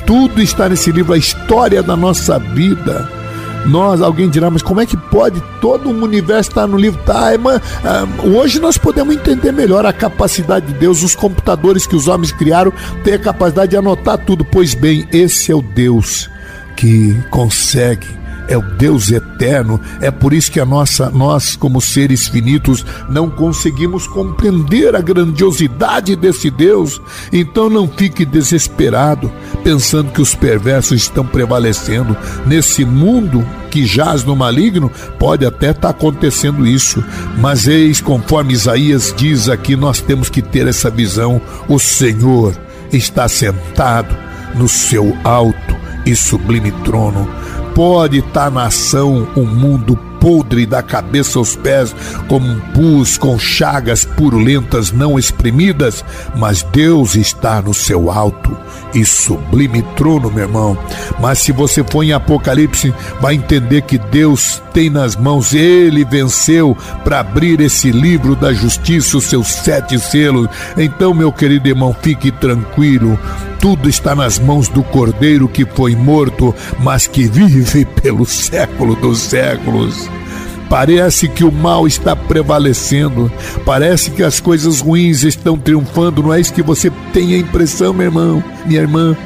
Tudo 0.06 0.42
está 0.42 0.68
nesse 0.68 0.92
livro, 0.92 1.14
a 1.14 1.18
história 1.18 1.82
da 1.82 1.96
nossa 1.96 2.38
vida. 2.38 3.19
Nós, 3.66 4.02
alguém 4.02 4.30
dirá, 4.30 4.50
mas 4.50 4.62
como 4.62 4.82
é 4.82 4.86
que 4.86 4.98
pode 4.98 5.42
todo 5.62 5.90
o 5.90 6.04
universo 6.04 6.50
estar 6.50 6.68
no 6.68 6.78
livro? 6.78 7.02
Tá, 7.04 7.34
irmã, 7.34 7.62
ah, 7.84 8.08
hoje 8.24 8.60
nós 8.60 8.78
podemos 8.78 9.16
entender 9.16 9.52
melhor 9.52 9.86
a 9.86 9.94
capacidade 9.94 10.68
de 10.68 10.74
Deus, 10.74 11.04
os 11.04 11.16
computadores 11.16 11.86
que 11.86 11.96
os 11.96 12.08
homens 12.08 12.32
criaram 12.32 12.74
têm 13.04 13.16
a 13.16 13.20
capacidade 13.20 13.72
de 13.72 13.78
anotar 13.78 14.18
tudo. 14.18 14.46
Pois 14.46 14.74
bem, 14.74 15.08
esse 15.12 15.52
é 15.52 15.56
o 15.56 15.62
Deus 15.62 16.30
que 16.76 17.16
consegue 17.30 18.08
é 18.50 18.58
o 18.58 18.62
Deus 18.62 19.12
eterno. 19.12 19.80
É 20.02 20.12
por 20.12 20.34
isso 20.34 20.52
que 20.52 20.60
a 20.60 20.66
nossa, 20.66 21.10
nós, 21.10 21.56
como 21.56 21.80
seres 21.80 22.28
finitos, 22.28 22.86
não 23.08 23.30
conseguimos 23.30 24.08
compreender 24.08 24.96
a 24.96 25.02
grandiosidade 25.02 26.16
desse 26.16 26.50
Deus. 26.50 27.00
Então 27.32 27.70
não 27.70 27.88
fique 27.88 28.26
desesperado, 28.26 29.32
pensando 29.64 30.12
que 30.12 30.22
os 30.22 30.34
perversos 30.34 31.04
estão 31.04 31.26
prevalecendo. 31.26 32.18
Nesse 32.46 32.84
mundo 32.84 33.46
que 33.70 33.86
jaz 33.86 34.24
no 34.24 34.36
maligno, 34.36 34.92
pode 35.20 35.46
até 35.46 35.70
estar 35.70 35.82
tá 35.82 35.90
acontecendo 35.90 36.66
isso. 36.66 37.04
Mas 37.38 37.68
eis, 37.68 38.02
conforme 38.02 38.54
Isaías 38.54 39.14
diz 39.16 39.48
aqui, 39.48 39.76
nós 39.76 40.02
temos 40.02 40.28
que 40.28 40.42
ter 40.42 40.68
essa 40.68 40.90
visão. 40.90 41.40
O 41.68 41.78
Senhor 41.78 42.58
está 42.92 43.28
sentado 43.28 44.18
no 44.56 44.68
seu 44.68 45.16
alto 45.24 45.78
e 46.04 46.16
sublime 46.16 46.72
trono 46.84 47.39
pode 47.80 48.18
estar 48.18 48.52
na 48.52 48.66
ação 48.66 49.26
um 49.38 49.46
mundo 49.46 49.98
podre 50.20 50.66
da 50.66 50.84
cabeça 50.84 51.40
aos 51.40 51.56
pés, 51.56 51.96
como 52.28 52.60
pus 52.74 53.18
com 53.18 53.40
chagas 53.40 54.04
purulentas 54.04 54.92
não 54.92 55.18
exprimidas, 55.18 56.04
mas 56.36 56.62
Deus 56.62 57.16
está 57.16 57.62
no 57.62 57.74
seu 57.74 58.12
alto 58.12 58.54
e 58.94 59.06
sublime 59.06 59.82
trono, 59.96 60.30
meu 60.30 60.44
irmão. 60.44 60.78
Mas 61.22 61.40
se 61.40 61.54
você 61.54 61.82
for 61.82 62.04
em 62.04 62.12
Apocalipse, 62.12 62.94
vai 63.22 63.36
entender 63.36 63.84
que 63.84 63.98
Deus 63.98 64.62
tem 64.74 64.90
nas 64.90 65.16
mãos, 65.16 65.54
ele 65.54 66.04
venceu 66.04 66.76
para 67.06 67.22
abrir 67.22 67.62
esse 67.62 67.92
livro 67.92 68.36
da 68.36 68.52
justiça, 68.52 69.16
os 69.16 69.24
seus 69.24 69.48
sete 69.48 69.98
selos. 70.00 70.50
Então, 70.78 71.14
meu 71.14 71.32
querido 71.32 71.70
irmão, 71.70 71.96
fique 72.02 72.30
tranquilo. 72.30 73.18
Tudo 73.60 73.90
está 73.90 74.16
nas 74.16 74.40
mãos 74.40 74.70
do 74.70 74.82
Cordeiro 74.82 75.48
que 75.48 75.66
foi 75.66 75.96
morto, 75.96 76.56
mas 76.80 77.08
que 77.08 77.28
vive 77.28 77.86
pelo 78.02 78.26
século 78.26 78.96
dos 78.96 79.20
séculos. 79.20 80.10
Parece 80.70 81.28
que 81.28 81.44
o 81.44 81.52
mal 81.52 81.88
está 81.88 82.16
prevalecendo, 82.16 83.32
parece 83.66 84.12
que 84.12 84.22
as 84.24 84.40
coisas 84.40 84.82
ruins 84.82 85.24
estão 85.24 85.58
triunfando, 85.58 86.22
não 86.22 86.34
é 86.34 86.40
isso 86.40 86.54
que 86.54 86.62
você 86.62 86.92
tem 87.12 87.34
a 87.34 87.38
impressão, 87.40 87.92
meu 87.92 88.06
irmão, 88.06 88.44
minha 88.66 88.80
irmã? 88.80 89.18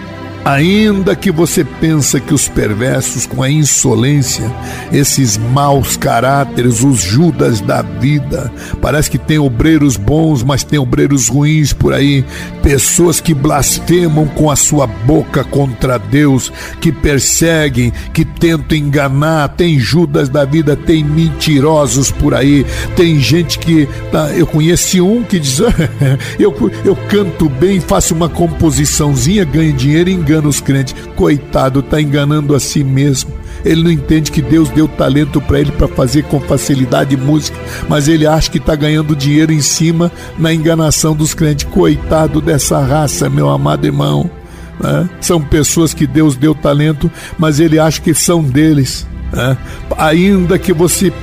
Ainda 0.46 1.16
que 1.16 1.32
você 1.32 1.64
pensa 1.64 2.20
que 2.20 2.34
os 2.34 2.50
perversos 2.50 3.26
com 3.26 3.42
a 3.42 3.50
insolência, 3.50 4.52
esses 4.92 5.38
maus 5.38 5.96
caráteres, 5.96 6.84
os 6.84 7.00
Judas 7.00 7.62
da 7.62 7.82
vida, 7.82 8.52
parece 8.82 9.10
que 9.10 9.18
tem 9.18 9.40
obreiros 9.40 9.96
bons, 9.96 10.44
mas 10.44 10.62
tem 10.62 10.78
obreiros 10.78 11.30
ruins 11.30 11.72
por 11.72 11.94
aí, 11.94 12.26
pessoas 12.62 13.22
que 13.22 13.34
blasfemam 13.34 14.28
com 14.28 14.52
a 14.52 14.58
sua 14.58 14.86
boca 14.86 15.46
contra 15.46 15.98
Deus, 15.98 16.52
que 16.82 16.92
perseguem, 16.92 17.94
que 18.14 18.26
tentam 18.26 18.78
enganar, 18.78 19.48
tem 19.48 19.80
Judas 19.80 20.28
da 20.28 20.44
vida, 20.44 20.76
tem 20.76 21.06
mentirosos 21.06 22.12
por 22.12 22.34
aí, 22.34 22.66
tem 22.98 23.18
gente 23.18 23.58
que 23.60 23.88
tá, 24.12 24.30
eu 24.32 24.46
conheci 24.46 25.00
um 25.00 25.24
que 25.24 25.40
diz, 25.40 25.60
eu, 26.38 26.54
eu 26.84 26.98
canto 27.08 27.48
bem, 27.48 27.80
faço 27.80 28.14
uma 28.14 28.28
composiçãozinha, 28.28 29.46
ganho 29.46 29.72
dinheiro, 29.72 30.10
engano 30.10 30.33
engana 30.34 30.48
os 30.48 30.60
crentes. 30.60 30.96
Coitado, 31.16 31.80
está 31.80 32.02
enganando 32.02 32.56
a 32.56 32.60
si 32.60 32.84
mesmo. 32.84 33.32
Ele 33.64 33.84
não 33.84 33.92
entende 33.92 34.32
que 34.32 34.42
Deus 34.42 34.70
deu 34.70 34.88
talento 34.88 35.40
para 35.40 35.60
ele 35.60 35.72
para 35.72 35.88
fazer 35.88 36.24
com 36.24 36.40
facilidade 36.40 37.16
música, 37.16 37.58
mas 37.88 38.08
ele 38.08 38.26
acha 38.26 38.50
que 38.50 38.58
está 38.58 38.76
ganhando 38.76 39.16
dinheiro 39.16 39.54
em 39.54 39.62
cima 39.62 40.12
na 40.38 40.54
enganação 40.54 41.16
dos 41.16 41.34
crentes. 41.34 41.66
Coitado 41.66 42.42
dessa 42.42 42.80
raça, 42.80 43.30
meu 43.30 43.50
amado 43.50 43.86
irmão. 43.86 44.30
Né? 44.80 45.10
São 45.22 45.40
pessoas 45.40 45.94
que 45.94 46.08
Deus 46.08 46.36
deu 46.36 46.54
talento, 46.54 47.10
mas 47.38 47.60
ele 47.60 47.80
acha 47.80 48.02
que 48.02 48.14
são 48.14 48.44
deles. 48.44 49.08
Né? 49.32 49.58
Ainda 49.98 50.58
que 50.58 50.74
você 50.74 51.14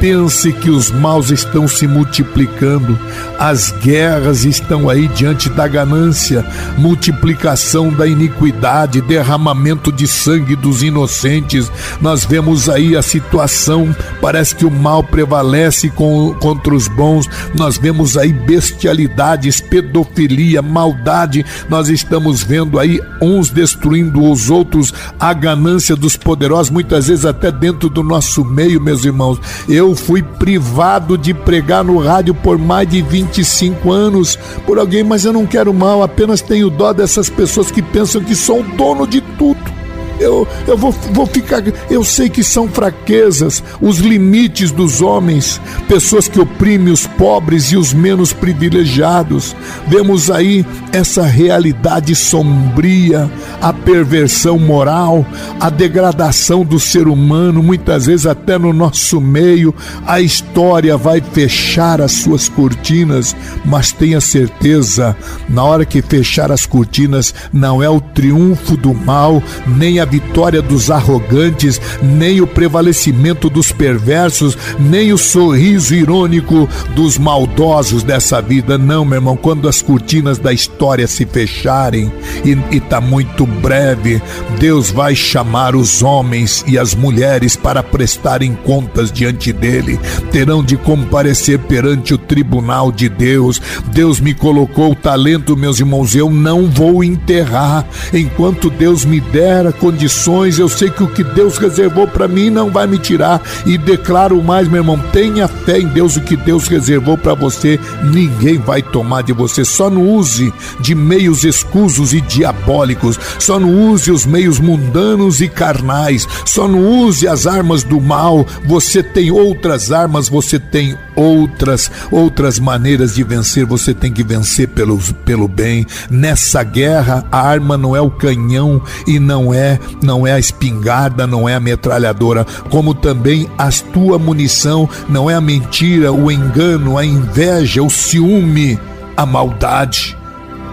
pense 0.00 0.52
que 0.52 0.70
os 0.70 0.90
maus 0.90 1.30
estão 1.30 1.66
se 1.66 1.86
multiplicando, 1.86 2.98
as 3.38 3.70
guerras 3.70 4.44
estão 4.44 4.88
aí 4.88 5.08
diante 5.08 5.48
da 5.50 5.66
ganância, 5.66 6.44
multiplicação 6.78 7.92
da 7.92 8.06
iniquidade, 8.06 9.00
derramamento 9.00 9.90
de 9.90 10.06
sangue 10.06 10.56
dos 10.56 10.82
inocentes. 10.82 11.70
Nós 12.00 12.24
vemos 12.24 12.68
aí 12.68 12.96
a 12.96 13.02
situação, 13.02 13.94
parece 14.20 14.54
que 14.54 14.64
o 14.64 14.70
mal 14.70 15.02
prevalece 15.02 15.90
com, 15.90 16.34
contra 16.40 16.74
os 16.74 16.88
bons. 16.88 17.28
Nós 17.54 17.78
vemos 17.78 18.16
aí 18.16 18.32
bestialidades, 18.32 19.60
pedofilia, 19.60 20.62
maldade. 20.62 21.44
Nós 21.68 21.88
estamos 21.88 22.42
vendo 22.42 22.78
aí 22.78 23.00
uns 23.20 23.50
destruindo 23.50 24.30
os 24.30 24.50
outros, 24.50 24.92
a 25.18 25.32
ganância 25.32 25.96
dos 25.96 26.16
poderosos, 26.16 26.70
muitas 26.70 27.08
vezes 27.08 27.24
até 27.24 27.50
dentro 27.50 27.88
do 27.88 28.02
nosso 28.02 28.44
meio, 28.44 28.80
meus 28.80 29.04
irmãos. 29.04 29.40
Eu 29.68 29.85
fui 29.94 30.22
privado 30.22 31.16
de 31.16 31.32
pregar 31.32 31.84
no 31.84 31.98
rádio 31.98 32.34
por 32.34 32.58
mais 32.58 32.88
de 32.88 33.02
25 33.02 33.92
anos 33.92 34.36
por 34.64 34.78
alguém, 34.78 35.04
mas 35.04 35.24
eu 35.24 35.32
não 35.32 35.46
quero 35.46 35.72
mal, 35.72 36.02
apenas 36.02 36.40
tenho 36.40 36.70
dó 36.70 36.92
dessas 36.92 37.28
pessoas 37.28 37.70
que 37.70 37.82
pensam 37.82 38.22
que 38.22 38.34
são 38.34 38.62
dono 38.62 39.06
de 39.06 39.20
tudo 39.20 39.75
eu, 40.20 40.46
eu 40.66 40.76
vou, 40.76 40.92
vou 41.12 41.26
ficar. 41.26 41.62
Eu 41.90 42.04
sei 42.04 42.28
que 42.28 42.42
são 42.42 42.68
fraquezas, 42.68 43.62
os 43.80 43.98
limites 43.98 44.70
dos 44.70 45.00
homens, 45.00 45.60
pessoas 45.88 46.28
que 46.28 46.40
oprimem 46.40 46.92
os 46.92 47.06
pobres 47.06 47.72
e 47.72 47.76
os 47.76 47.92
menos 47.92 48.32
privilegiados. 48.32 49.54
Vemos 49.86 50.30
aí 50.30 50.64
essa 50.92 51.22
realidade 51.22 52.14
sombria, 52.14 53.30
a 53.60 53.72
perversão 53.72 54.58
moral, 54.58 55.24
a 55.60 55.68
degradação 55.68 56.64
do 56.64 56.80
ser 56.80 57.08
humano, 57.08 57.62
muitas 57.62 58.06
vezes 58.06 58.26
até 58.26 58.58
no 58.58 58.72
nosso 58.72 59.20
meio. 59.20 59.74
A 60.06 60.20
história 60.20 60.96
vai 60.96 61.20
fechar 61.20 62.00
as 62.00 62.12
suas 62.12 62.48
cortinas, 62.48 63.36
mas 63.64 63.92
tenha 63.92 64.20
certeza, 64.20 65.16
na 65.48 65.62
hora 65.62 65.84
que 65.84 66.00
fechar 66.00 66.50
as 66.50 66.64
cortinas, 66.64 67.34
não 67.52 67.82
é 67.82 67.88
o 67.88 68.00
triunfo 68.00 68.76
do 68.76 68.94
mal, 68.94 69.42
nem 69.66 70.00
a 70.00 70.05
vitória 70.06 70.62
dos 70.62 70.90
arrogantes, 70.90 71.80
nem 72.02 72.40
o 72.40 72.46
prevalecimento 72.46 73.50
dos 73.50 73.72
perversos, 73.72 74.56
nem 74.78 75.12
o 75.12 75.18
sorriso 75.18 75.94
irônico 75.94 76.68
dos 76.94 77.18
maldosos 77.18 78.02
dessa 78.02 78.40
vida. 78.40 78.78
Não, 78.78 79.04
meu 79.04 79.18
irmão, 79.18 79.36
quando 79.36 79.68
as 79.68 79.82
cortinas 79.82 80.38
da 80.38 80.52
história 80.52 81.06
se 81.06 81.26
fecharem, 81.26 82.10
e 82.44 82.76
está 82.76 83.00
muito 83.00 83.44
breve, 83.46 84.22
Deus 84.58 84.90
vai 84.90 85.14
chamar 85.14 85.74
os 85.74 86.02
homens 86.02 86.64
e 86.66 86.78
as 86.78 86.94
mulheres 86.94 87.56
para 87.56 87.82
prestarem 87.82 88.54
contas 88.64 89.10
diante 89.10 89.52
dele, 89.52 89.98
terão 90.30 90.62
de 90.62 90.76
comparecer 90.76 91.58
perante 91.58 92.14
o 92.14 92.18
tribunal 92.18 92.92
de 92.92 93.08
Deus. 93.08 93.60
Deus 93.92 94.20
me 94.20 94.34
colocou 94.34 94.92
o 94.92 94.96
talento, 94.96 95.56
meus 95.56 95.80
irmãos, 95.80 96.14
eu 96.14 96.30
não 96.30 96.66
vou 96.66 97.02
enterrar 97.02 97.86
enquanto 98.12 98.70
Deus 98.70 99.04
me 99.04 99.20
der 99.20 99.66
a 99.66 99.72
condições, 99.96 100.58
eu 100.58 100.68
sei 100.68 100.90
que 100.90 101.02
o 101.02 101.08
que 101.08 101.24
Deus 101.24 101.56
reservou 101.56 102.06
para 102.06 102.28
mim 102.28 102.50
não 102.50 102.70
vai 102.70 102.86
me 102.86 102.98
tirar. 102.98 103.40
E 103.64 103.78
declaro 103.78 104.42
mais, 104.42 104.68
meu 104.68 104.82
irmão, 104.82 104.98
tenha 105.10 105.48
fé 105.48 105.78
em 105.78 105.86
Deus, 105.86 106.16
o 106.16 106.20
que 106.20 106.36
Deus 106.36 106.68
reservou 106.68 107.16
para 107.16 107.32
você, 107.32 107.80
ninguém 108.04 108.58
vai 108.58 108.82
tomar 108.82 109.22
de 109.22 109.32
você. 109.32 109.64
Só 109.64 109.88
não 109.88 110.06
use 110.06 110.52
de 110.80 110.94
meios 110.94 111.44
escusos 111.44 112.12
e 112.12 112.20
diabólicos, 112.20 113.18
só 113.38 113.58
não 113.58 113.90
use 113.90 114.12
os 114.12 114.26
meios 114.26 114.60
mundanos 114.60 115.40
e 115.40 115.48
carnais, 115.48 116.28
só 116.44 116.68
não 116.68 116.86
use 116.86 117.26
as 117.26 117.46
armas 117.46 117.82
do 117.82 117.98
mal. 117.98 118.46
Você 118.66 119.02
tem 119.02 119.30
outras 119.30 119.90
armas, 119.90 120.28
você 120.28 120.58
tem 120.58 120.94
outras 121.16 121.90
outras 122.10 122.58
maneiras 122.58 123.14
de 123.14 123.24
vencer. 123.24 123.64
Você 123.64 123.94
tem 123.94 124.12
que 124.12 124.22
vencer 124.22 124.68
pelo, 124.68 124.98
pelo 125.24 125.48
bem. 125.48 125.86
Nessa 126.10 126.62
guerra, 126.62 127.24
a 127.32 127.40
arma 127.40 127.76
não 127.76 127.96
é 127.96 128.00
o 128.00 128.10
canhão 128.10 128.80
e 129.06 129.18
não 129.18 129.52
é 129.52 129.80
não 130.02 130.26
é 130.26 130.32
a 130.32 130.38
espingarda, 130.38 131.26
não 131.26 131.48
é 131.48 131.54
a 131.54 131.60
metralhadora, 131.60 132.46
como 132.70 132.94
também 132.94 133.48
a 133.56 133.70
tua 133.92 134.18
munição 134.18 134.88
não 135.08 135.30
é 135.30 135.34
a 135.34 135.40
mentira, 135.40 136.12
o 136.12 136.30
engano, 136.30 136.98
a 136.98 137.04
inveja, 137.04 137.82
o 137.82 137.90
ciúme, 137.90 138.78
a 139.16 139.24
maldade. 139.24 140.16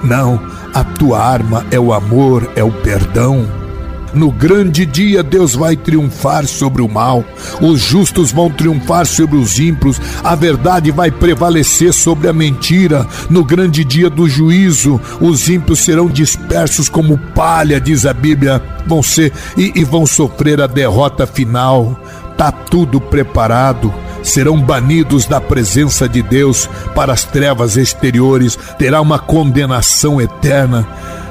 Não, 0.03 0.39
a 0.73 0.83
tua 0.83 1.19
arma 1.19 1.65
é 1.71 1.79
o 1.79 1.93
amor, 1.93 2.51
é 2.55 2.63
o 2.63 2.71
perdão. 2.71 3.62
No 4.13 4.31
grande 4.31 4.85
dia, 4.85 5.23
Deus 5.23 5.55
vai 5.55 5.75
triunfar 5.75 6.45
sobre 6.45 6.81
o 6.81 6.87
mal, 6.87 7.23
os 7.59 7.79
justos 7.81 8.31
vão 8.31 8.49
triunfar 8.49 9.05
sobre 9.05 9.37
os 9.37 9.59
ímpios, 9.59 9.99
a 10.23 10.35
verdade 10.35 10.91
vai 10.91 11.09
prevalecer 11.09 11.91
sobre 11.93 12.27
a 12.27 12.33
mentira. 12.33 13.07
No 13.29 13.43
grande 13.43 13.83
dia 13.83 14.09
do 14.09 14.29
juízo, 14.29 15.01
os 15.19 15.49
ímpios 15.49 15.79
serão 15.79 16.07
dispersos 16.07 16.87
como 16.87 17.17
palha, 17.17 17.81
diz 17.81 18.05
a 18.05 18.13
Bíblia, 18.13 18.61
vão 18.85 19.01
ser 19.01 19.33
e, 19.57 19.71
e 19.75 19.83
vão 19.83 20.05
sofrer 20.05 20.61
a 20.61 20.67
derrota 20.67 21.25
final. 21.25 21.99
Tá 22.37 22.51
tudo 22.51 23.01
preparado 23.01 23.93
serão 24.23 24.59
banidos 24.59 25.25
da 25.25 25.39
presença 25.41 26.07
de 26.07 26.21
Deus 26.21 26.69
para 26.95 27.13
as 27.13 27.23
trevas 27.23 27.77
exteriores, 27.77 28.57
terá 28.77 29.01
uma 29.01 29.19
condenação 29.19 30.21
eterna. 30.21 30.87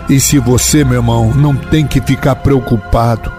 E 0.08 0.20
se 0.20 0.38
você, 0.38 0.84
meu 0.84 0.96
irmão, 0.96 1.32
não 1.34 1.54
tem 1.54 1.86
que 1.86 2.00
ficar 2.00 2.36
preocupado, 2.36 3.32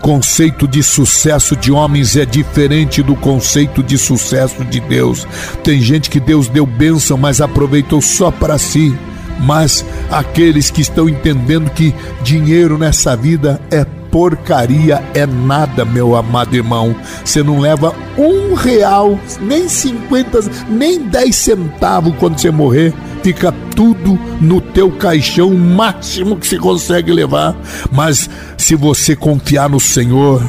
conceito 0.00 0.66
de 0.66 0.82
sucesso 0.82 1.56
de 1.56 1.70
homens 1.70 2.16
é 2.16 2.26
diferente 2.26 3.02
do 3.02 3.14
conceito 3.14 3.82
de 3.82 3.96
sucesso 3.96 4.64
de 4.64 4.80
Deus. 4.80 5.26
Tem 5.62 5.80
gente 5.80 6.10
que 6.10 6.20
Deus 6.20 6.48
deu 6.48 6.66
bênção, 6.66 7.16
mas 7.16 7.40
aproveitou 7.40 8.02
só 8.02 8.30
para 8.30 8.58
si. 8.58 8.96
Mas 9.40 9.84
aqueles 10.10 10.70
que 10.70 10.82
estão 10.82 11.08
entendendo 11.08 11.70
que 11.70 11.94
dinheiro 12.22 12.76
nessa 12.76 13.16
vida 13.16 13.60
é 13.70 13.84
porcaria, 13.84 15.02
é 15.14 15.26
nada, 15.26 15.84
meu 15.84 16.14
amado 16.14 16.54
irmão. 16.54 16.94
Você 17.24 17.42
não 17.42 17.58
leva 17.58 17.94
um 18.18 18.54
real, 18.54 19.18
nem 19.40 19.68
cinquenta, 19.68 20.40
nem 20.68 21.00
dez 21.00 21.36
centavos 21.36 22.14
quando 22.18 22.38
você 22.38 22.50
morrer 22.50 22.92
fica 23.22 23.52
tudo 23.74 24.18
no 24.40 24.60
teu 24.60 24.90
caixão, 24.90 25.48
o 25.48 25.58
máximo 25.58 26.36
que 26.36 26.46
se 26.46 26.58
consegue 26.58 27.12
levar. 27.12 27.56
Mas 27.90 28.28
se 28.56 28.74
você 28.74 29.14
confiar 29.14 29.68
no 29.68 29.80
Senhor, 29.80 30.42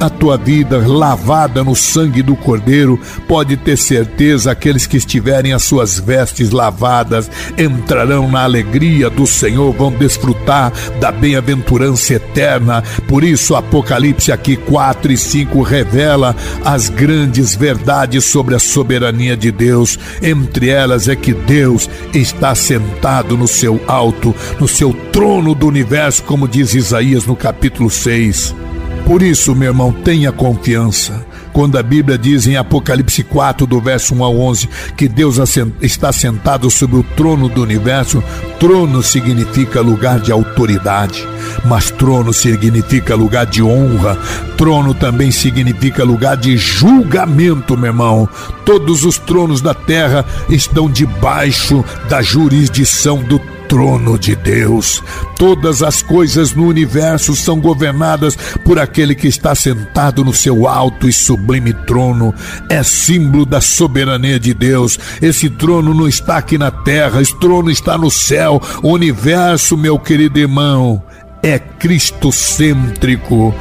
a 0.00 0.08
tua 0.08 0.38
vida 0.38 0.78
lavada 0.86 1.62
no 1.62 1.76
sangue 1.76 2.22
do 2.22 2.34
Cordeiro, 2.34 2.98
pode 3.28 3.56
ter 3.56 3.76
certeza, 3.76 4.50
aqueles 4.50 4.86
que 4.86 4.96
estiverem 4.96 5.52
as 5.52 5.62
suas 5.62 5.98
vestes 5.98 6.50
lavadas 6.50 7.30
entrarão 7.58 8.30
na 8.30 8.42
alegria 8.42 9.10
do 9.10 9.26
Senhor, 9.26 9.72
vão 9.72 9.92
desfrutar 9.92 10.72
da 10.98 11.12
bem-aventurança 11.12 12.14
eterna. 12.14 12.82
Por 13.06 13.22
isso, 13.22 13.54
Apocalipse 13.54 14.32
aqui 14.32 14.56
4 14.56 15.12
e 15.12 15.16
5 15.16 15.60
revela 15.62 16.34
as 16.64 16.88
grandes 16.88 17.54
verdades 17.54 18.24
sobre 18.24 18.54
a 18.54 18.58
soberania 18.58 19.36
de 19.36 19.52
Deus. 19.52 19.98
Entre 20.22 20.70
elas 20.70 21.08
é 21.08 21.14
que 21.14 21.34
Deus 21.34 21.90
está 22.14 22.54
sentado 22.54 23.36
no 23.36 23.46
seu 23.46 23.80
alto, 23.86 24.34
no 24.58 24.66
seu 24.66 24.94
trono 25.12 25.54
do 25.54 25.66
universo, 25.66 26.22
como 26.22 26.48
diz 26.48 26.74
Isaías 26.74 27.26
no 27.26 27.36
capítulo 27.36 27.90
6. 27.90 28.69
Por 29.06 29.22
isso, 29.22 29.54
meu 29.54 29.70
irmão, 29.70 29.92
tenha 29.92 30.30
confiança. 30.30 31.26
Quando 31.52 31.76
a 31.76 31.82
Bíblia 31.82 32.16
diz 32.16 32.46
em 32.46 32.56
Apocalipse 32.56 33.24
4, 33.24 33.66
do 33.66 33.80
verso 33.80 34.14
1 34.14 34.24
ao 34.24 34.38
11, 34.38 34.68
que 34.96 35.08
Deus 35.08 35.36
está 35.80 36.12
sentado 36.12 36.70
sobre 36.70 36.96
o 36.96 37.02
trono 37.02 37.48
do 37.48 37.60
universo, 37.62 38.22
trono 38.60 39.02
significa 39.02 39.80
lugar 39.80 40.20
de 40.20 40.30
autoridade, 40.30 41.26
mas 41.64 41.90
trono 41.90 42.32
significa 42.32 43.16
lugar 43.16 43.46
de 43.46 43.62
honra, 43.62 44.16
trono 44.56 44.94
também 44.94 45.32
significa 45.32 46.04
lugar 46.04 46.36
de 46.36 46.56
julgamento, 46.56 47.76
meu 47.76 47.90
irmão. 47.90 48.28
Todos 48.64 49.04
os 49.04 49.18
tronos 49.18 49.60
da 49.60 49.74
terra 49.74 50.24
estão 50.48 50.88
debaixo 50.88 51.84
da 52.08 52.22
jurisdição 52.22 53.18
do 53.18 53.38
trono 53.38 53.59
de 54.18 54.34
Deus. 54.34 55.00
Todas 55.36 55.80
as 55.80 56.02
coisas 56.02 56.52
no 56.54 56.66
universo 56.66 57.36
são 57.36 57.60
governadas 57.60 58.36
por 58.64 58.80
aquele 58.80 59.14
que 59.14 59.28
está 59.28 59.54
sentado 59.54 60.24
no 60.24 60.34
seu 60.34 60.66
alto 60.66 61.08
e 61.08 61.12
sublime 61.12 61.72
trono. 61.86 62.34
É 62.68 62.82
símbolo 62.82 63.46
da 63.46 63.60
soberania 63.60 64.40
de 64.40 64.52
Deus. 64.52 64.98
Esse 65.22 65.48
trono 65.48 65.94
não 65.94 66.08
está 66.08 66.38
aqui 66.38 66.58
na 66.58 66.72
terra, 66.72 67.22
esse 67.22 67.38
trono 67.38 67.70
está 67.70 67.96
no 67.96 68.10
céu. 68.10 68.60
O 68.82 68.88
universo, 68.88 69.76
meu 69.76 70.00
querido 70.00 70.40
irmão, 70.40 71.00
é 71.40 71.56
cristocêntrico 71.56 73.54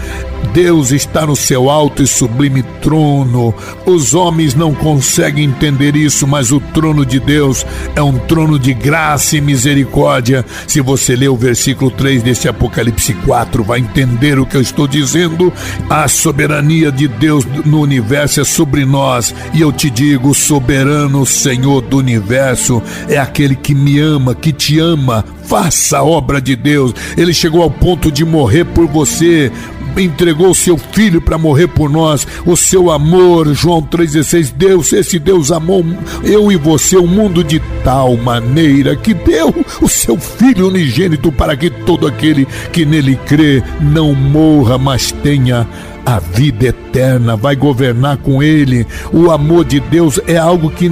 Deus 0.53 0.91
está 0.91 1.25
no 1.25 1.35
seu 1.35 1.69
alto 1.69 2.01
e 2.01 2.07
sublime 2.07 2.63
trono. 2.81 3.53
Os 3.85 4.13
homens 4.13 4.55
não 4.55 4.73
conseguem 4.73 5.45
entender 5.45 5.95
isso, 5.95 6.25
mas 6.25 6.51
o 6.51 6.59
trono 6.59 7.05
de 7.05 7.19
Deus 7.19 7.65
é 7.95 8.01
um 8.01 8.17
trono 8.17 8.57
de 8.57 8.73
graça 8.73 9.37
e 9.37 9.41
misericórdia. 9.41 10.45
Se 10.67 10.81
você 10.81 11.15
ler 11.15 11.29
o 11.29 11.35
versículo 11.35 11.91
3 11.91 12.23
deste 12.23 12.47
Apocalipse 12.47 13.13
4, 13.13 13.63
vai 13.63 13.79
entender 13.79 14.39
o 14.39 14.45
que 14.45 14.57
eu 14.57 14.61
estou 14.61 14.87
dizendo. 14.87 15.53
A 15.89 16.07
soberania 16.07 16.91
de 16.91 17.07
Deus 17.07 17.45
no 17.65 17.81
universo 17.81 18.41
é 18.41 18.43
sobre 18.43 18.85
nós, 18.85 19.33
e 19.53 19.61
eu 19.61 19.71
te 19.71 19.89
digo: 19.89 20.33
soberano 20.33 21.25
Senhor 21.25 21.81
do 21.81 21.97
universo 21.97 22.81
é 23.07 23.17
aquele 23.17 23.55
que 23.55 23.75
me 23.75 23.99
ama, 23.99 24.33
que 24.33 24.51
te 24.51 24.79
ama. 24.79 25.23
Faça 25.43 25.97
a 25.97 26.03
obra 26.03 26.39
de 26.39 26.55
Deus. 26.55 26.93
Ele 27.17 27.33
chegou 27.33 27.63
ao 27.63 27.71
ponto 27.71 28.11
de 28.11 28.23
morrer 28.23 28.65
por 28.65 28.85
você 28.87 29.51
entregou 29.97 30.49
o 30.49 30.55
seu 30.55 30.77
filho 30.77 31.21
para 31.21 31.37
morrer 31.37 31.67
por 31.67 31.89
nós. 31.89 32.27
O 32.45 32.55
seu 32.55 32.91
amor, 32.91 33.53
João 33.53 33.81
3,16, 33.81 34.53
Deus, 34.55 34.93
esse 34.93 35.19
Deus 35.19 35.51
amou 35.51 35.85
eu 36.23 36.51
e 36.51 36.55
você, 36.55 36.97
o 36.97 37.07
mundo 37.07 37.43
de 37.43 37.59
tal 37.83 38.17
maneira 38.17 38.95
que 38.95 39.13
deu 39.13 39.53
o 39.81 39.87
seu 39.87 40.17
filho 40.17 40.67
unigênito 40.67 41.31
para 41.31 41.55
que 41.55 41.69
todo 41.69 42.07
aquele 42.07 42.47
que 42.71 42.85
nele 42.85 43.15
crê 43.25 43.63
não 43.79 44.13
morra, 44.13 44.77
mas 44.77 45.11
tenha 45.11 45.67
a 46.05 46.19
vida 46.19 46.67
eterna, 46.67 47.35
vai 47.35 47.55
governar 47.55 48.17
com 48.17 48.41
ele. 48.41 48.85
O 49.13 49.29
amor 49.31 49.63
de 49.63 49.79
Deus 49.79 50.19
é 50.27 50.37
algo 50.37 50.71
que 50.71 50.89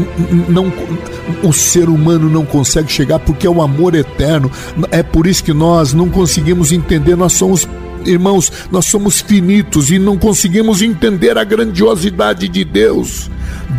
não 0.48 0.72
o 1.44 1.52
ser 1.52 1.90
humano 1.90 2.30
não 2.30 2.46
consegue 2.46 2.92
chegar 2.92 3.20
porque 3.20 3.48
é 3.48 3.50
o 3.50 3.62
amor 3.62 3.96
eterno. 3.96 4.52
É 4.92 5.02
por 5.02 5.26
isso 5.26 5.44
que 5.44 5.54
nós 5.54 5.94
não 5.94 6.10
conseguimos 6.10 6.72
entender, 6.72 7.16
nós 7.16 7.34
somos 7.34 7.68
irmãos, 8.08 8.52
nós 8.72 8.86
somos 8.86 9.22
finitos 9.22 9.92
e 9.92 10.00
não 10.00 10.18
conseguimos 10.18 10.82
entender 10.82 11.38
a 11.38 11.44
grandiosidade 11.44 12.48
de 12.48 12.64
Deus. 12.64 13.30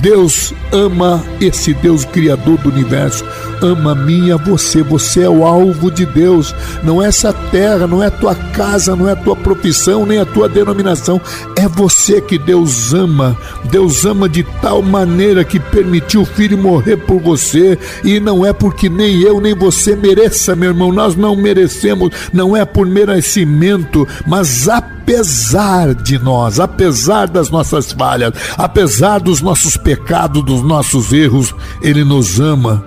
Deus 0.00 0.54
ama 0.70 1.24
esse 1.40 1.74
Deus 1.74 2.04
criador 2.04 2.58
do 2.58 2.68
universo, 2.68 3.24
ama 3.60 3.92
a 3.92 3.94
mim 3.94 4.26
e 4.26 4.32
a 4.32 4.36
você. 4.36 4.82
Você 4.82 5.22
é 5.22 5.28
o 5.28 5.44
alvo 5.44 5.90
de 5.90 6.06
Deus. 6.06 6.54
Não 6.84 7.02
é 7.02 7.08
essa 7.08 7.32
terra, 7.32 7.86
não 7.86 8.02
é 8.02 8.06
a 8.06 8.10
tua 8.10 8.34
casa, 8.34 8.94
não 8.94 9.08
é 9.08 9.12
a 9.12 9.16
tua 9.16 9.34
profissão, 9.34 10.06
nem 10.06 10.18
a 10.18 10.24
tua 10.24 10.48
denominação. 10.48 11.20
É 11.56 11.66
você 11.66 12.20
que 12.20 12.38
Deus 12.38 12.92
ama. 12.92 13.36
Deus 13.64 14.04
ama 14.04 14.28
de 14.28 14.44
tal 14.62 14.82
maneira 14.82 15.44
que 15.44 15.58
permitiu 15.58 16.22
o 16.22 16.26
filho 16.26 16.56
morrer 16.56 16.96
por 16.96 17.20
você. 17.20 17.76
E 18.04 18.20
não 18.20 18.46
é 18.46 18.52
porque 18.52 18.88
nem 18.88 19.20
eu 19.20 19.40
nem 19.40 19.54
você 19.54 19.96
mereça, 19.96 20.54
meu 20.54 20.70
irmão. 20.70 20.92
Nós 20.92 21.16
não 21.16 21.34
merecemos. 21.34 22.10
Não 22.32 22.56
é 22.56 22.64
por 22.64 22.86
merecimento, 22.86 24.06
mas 24.26 24.68
apesar 24.68 25.94
de 25.94 26.18
nós, 26.18 26.60
apesar 26.60 27.28
das 27.28 27.50
nossas 27.50 27.92
falhas, 27.92 28.32
apesar 28.56 29.20
dos 29.20 29.40
nossos 29.40 29.76
pecados, 29.76 30.44
dos 30.44 30.62
nossos 30.62 31.12
erros, 31.12 31.54
Ele 31.82 32.04
nos 32.04 32.40
ama. 32.40 32.84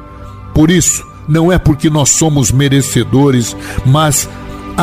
Por 0.54 0.70
isso, 0.70 1.06
não 1.28 1.52
é 1.52 1.58
porque 1.58 1.90
nós 1.90 2.10
somos 2.10 2.52
merecedores, 2.52 3.56
mas 3.86 4.28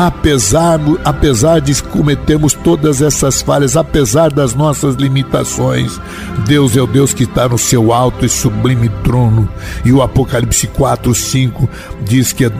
apesar, 0.07 0.79
apesar 1.03 1.59
de 1.59 1.83
cometermos 1.83 2.53
todas 2.53 3.01
essas 3.01 3.41
falhas, 3.41 3.75
apesar 3.75 4.31
das 4.31 4.53
nossas 4.53 4.95
limitações, 4.95 5.99
Deus 6.47 6.77
é 6.77 6.81
o 6.81 6.87
Deus 6.87 7.13
que 7.13 7.23
está 7.23 7.49
no 7.49 7.57
seu 7.57 7.91
alto 7.91 8.25
e 8.25 8.29
sublime 8.29 8.89
trono. 9.03 9.49
E 9.83 9.91
o 9.91 10.01
Apocalipse 10.01 10.67
4, 10.67 11.13
5 11.13 11.69
diz 12.05 12.31
que 12.31 12.45
é 12.45 12.51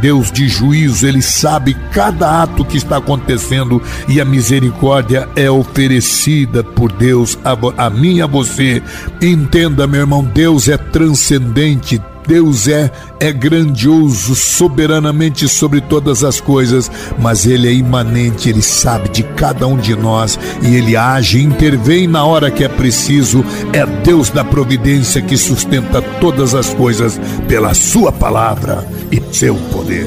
Deus 0.00 0.32
de 0.32 0.48
juízo, 0.48 1.06
ele 1.06 1.20
sabe 1.20 1.74
cada 1.92 2.42
ato 2.42 2.64
que 2.64 2.78
está 2.78 2.96
acontecendo 2.96 3.82
e 4.08 4.20
a 4.20 4.24
misericórdia 4.24 5.28
é 5.36 5.50
oferecida 5.50 6.64
por 6.64 6.90
Deus 6.90 7.38
a, 7.44 7.86
a 7.86 7.90
mim 7.90 8.16
e 8.16 8.22
a 8.22 8.26
você. 8.26 8.82
Entenda, 9.20 9.86
meu 9.86 10.00
irmão, 10.00 10.24
Deus 10.24 10.68
é 10.68 10.76
transcendente, 10.76 12.00
Deus 12.26 12.68
é 12.68 12.90
é 13.18 13.32
grandioso 13.32 14.34
soberanamente 14.34 15.48
sobre 15.48 15.80
todas 15.80 16.22
as 16.22 16.40
coisas, 16.40 16.90
mas 17.18 17.46
ele 17.46 17.68
é 17.68 17.72
imanente, 17.72 18.48
ele 18.48 18.62
sabe 18.62 19.08
de 19.08 19.22
cada 19.22 19.66
um 19.66 19.76
de 19.76 19.94
nós 19.94 20.38
e 20.62 20.76
ele 20.76 20.96
age, 20.96 21.42
intervém 21.42 22.06
na 22.06 22.24
hora 22.24 22.50
que 22.50 22.64
é 22.64 22.68
preciso. 22.68 23.44
É 23.72 23.86
Deus 23.86 24.30
da 24.30 24.44
providência 24.44 25.22
que 25.22 25.36
sustenta 25.36 26.02
todas 26.20 26.54
as 26.54 26.72
coisas 26.74 27.18
pela 27.48 27.74
sua 27.74 28.12
palavra 28.12 28.86
e 29.10 29.22
seu 29.34 29.54
poder. 29.72 30.06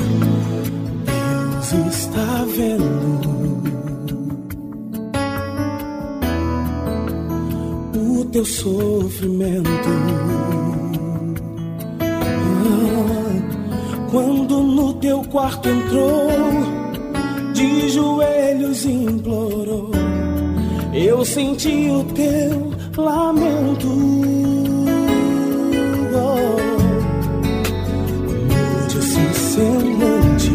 Deus 1.71 1.95
está 1.95 2.45
vendo 2.55 3.29
o 7.95 8.25
teu 8.25 8.45
sofrimento 8.45 10.28
quando 14.11 14.61
no 14.61 14.93
teu 14.93 15.23
quarto 15.25 15.69
entrou, 15.69 16.29
de 17.53 17.89
joelhos 17.89 18.85
implorou, 18.85 19.91
eu 20.93 21.23
senti 21.23 21.89
o 21.89 22.03
teu 22.05 22.71
lamento. 22.97 23.87
Mude 28.87 29.33
semblante. 29.33 30.51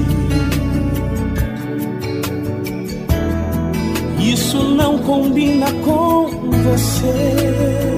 Isso 4.20 4.58
não 4.74 4.98
combina 4.98 5.66
com 5.84 6.26
você. 6.50 7.93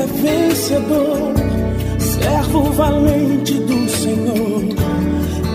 É 0.00 0.06
vencedor, 0.06 1.34
servo 1.98 2.62
valente 2.72 3.54
do 3.54 3.88
Senhor. 3.88 4.62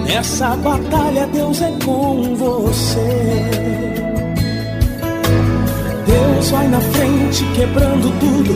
Nessa 0.05 0.55
batalha, 0.57 1.27
Deus 1.27 1.61
é 1.61 1.71
com 1.83 2.35
você. 2.35 3.67
Deus 6.05 6.49
vai 6.49 6.67
na 6.67 6.79
frente, 6.79 7.43
quebrando 7.55 8.11
tudo, 8.19 8.55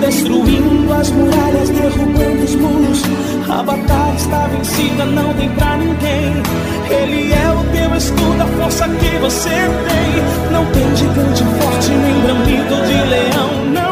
destruindo 0.00 0.92
as 0.94 1.10
muralhas, 1.10 1.68
derrubando 1.70 2.44
os 2.44 2.54
muros. 2.54 3.02
A 3.48 3.62
batalha 3.62 4.14
está 4.16 4.46
vencida, 4.46 5.04
não 5.06 5.34
tem 5.34 5.50
pra 5.50 5.76
ninguém. 5.76 6.42
Ele 6.90 7.32
é 7.32 7.50
o 7.50 7.64
teu 7.76 7.96
escudo, 7.96 8.42
a 8.42 8.46
força 8.46 8.88
que 8.88 9.18
você 9.18 9.48
tem. 9.48 10.52
Não 10.52 10.64
tem 10.66 10.96
gigante 10.96 11.42
forte, 11.42 11.90
nem 11.90 12.20
bramido 12.20 12.76
de 12.86 13.08
leão, 13.10 13.64
não 13.72 13.91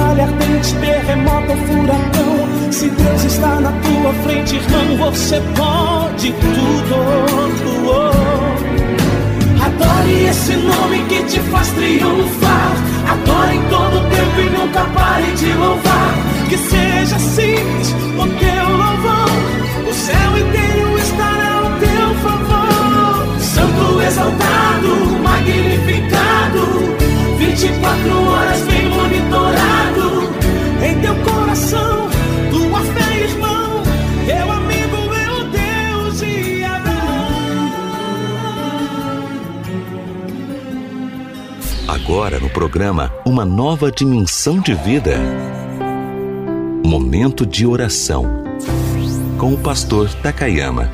fornalha 0.00 0.24
ardente, 0.24 0.74
terremoto 0.76 1.56
furacão. 1.66 2.72
Se 2.72 2.88
Deus 2.88 3.24
está 3.24 3.60
na 3.60 3.72
tua 3.72 4.12
frente, 4.24 4.56
irmão, 4.56 4.96
você 4.96 5.40
pode 5.56 6.32
tudo. 6.32 6.96
Adore 9.62 10.24
esse 10.24 10.56
nome 10.56 11.04
que 11.08 11.22
te 11.24 11.40
faz 11.40 11.68
triunfar. 11.72 12.76
Adore 13.10 13.56
em 13.56 13.62
todo 13.68 14.08
tempo 14.08 14.40
e 14.40 14.50
nunca 14.58 14.84
pare 14.84 15.32
de 15.32 15.52
louvar. 15.52 16.14
Que 16.48 16.56
seja 16.56 17.18
simples 17.18 17.94
o 18.18 18.26
teu 18.38 18.68
louvor. 18.68 19.30
O 19.88 19.92
céu 19.92 20.38
inteiro 20.38 20.98
estará 20.98 21.54
ao 21.58 21.70
teu 21.78 22.14
favor. 22.22 23.38
Santo 23.38 24.02
exaltado, 24.02 25.18
magnificado. 25.22 26.10
24 27.38 28.30
horas 28.30 28.39
Agora 42.10 42.40
no 42.40 42.50
programa 42.50 43.14
Uma 43.24 43.44
Nova 43.44 43.88
Dimensão 43.88 44.58
de 44.58 44.74
Vida. 44.74 45.16
Momento 46.84 47.46
de 47.46 47.64
oração 47.64 48.42
com 49.38 49.54
o 49.54 49.58
pastor 49.58 50.12
Takayama. 50.14 50.90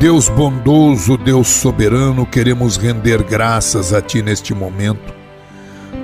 Deus 0.00 0.28
bondoso, 0.28 1.16
Deus 1.16 1.46
soberano, 1.46 2.26
queremos 2.26 2.76
render 2.76 3.22
graças 3.22 3.94
a 3.94 4.02
Ti 4.02 4.22
neste 4.22 4.52
momento. 4.52 5.14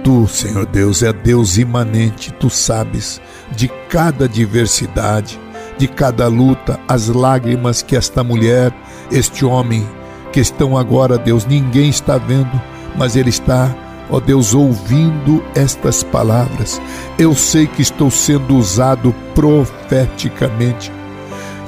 Tu, 0.04 0.28
Senhor 0.28 0.64
Deus, 0.64 1.02
é 1.02 1.12
Deus 1.12 1.58
imanente, 1.58 2.32
Tu 2.34 2.48
sabes 2.48 3.20
de 3.50 3.66
cada 3.88 4.26
adversidade, 4.26 5.40
de 5.78 5.88
cada 5.88 6.28
luta, 6.28 6.78
as 6.88 7.08
lágrimas 7.08 7.82
que 7.82 7.96
esta 7.96 8.24
mulher, 8.24 8.72
este 9.10 9.44
homem, 9.44 9.86
que 10.32 10.40
estão 10.40 10.76
agora, 10.76 11.18
Deus, 11.18 11.46
ninguém 11.46 11.88
está 11.88 12.18
vendo, 12.18 12.60
mas 12.96 13.16
Ele 13.16 13.30
está 13.30 13.74
ó 14.10 14.20
Deus, 14.20 14.54
ouvindo 14.54 15.44
estas 15.54 16.02
palavras. 16.02 16.80
Eu 17.18 17.34
sei 17.34 17.66
que 17.66 17.82
estou 17.82 18.10
sendo 18.10 18.56
usado 18.56 19.14
profeticamente 19.34 20.92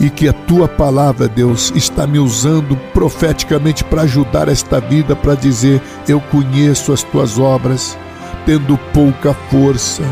e 0.01 0.09
que 0.09 0.29
a 0.29 0.33
tua 0.33 0.69
palavra, 0.69 1.27
Deus, 1.27 1.73
está 1.75 2.07
me 2.07 2.19
usando 2.19 2.77
profeticamente 2.93 3.83
para 3.83 4.03
ajudar 4.03 4.49
esta 4.49 4.81
vida, 4.81 5.17
para 5.17 5.35
dizer: 5.35 5.83
Eu 6.07 6.21
conheço 6.21 6.93
as 6.93 7.03
tuas 7.03 7.39
obras, 7.39 7.99
tendo 8.47 8.79
pouca 8.93 9.35
força. 9.51 10.05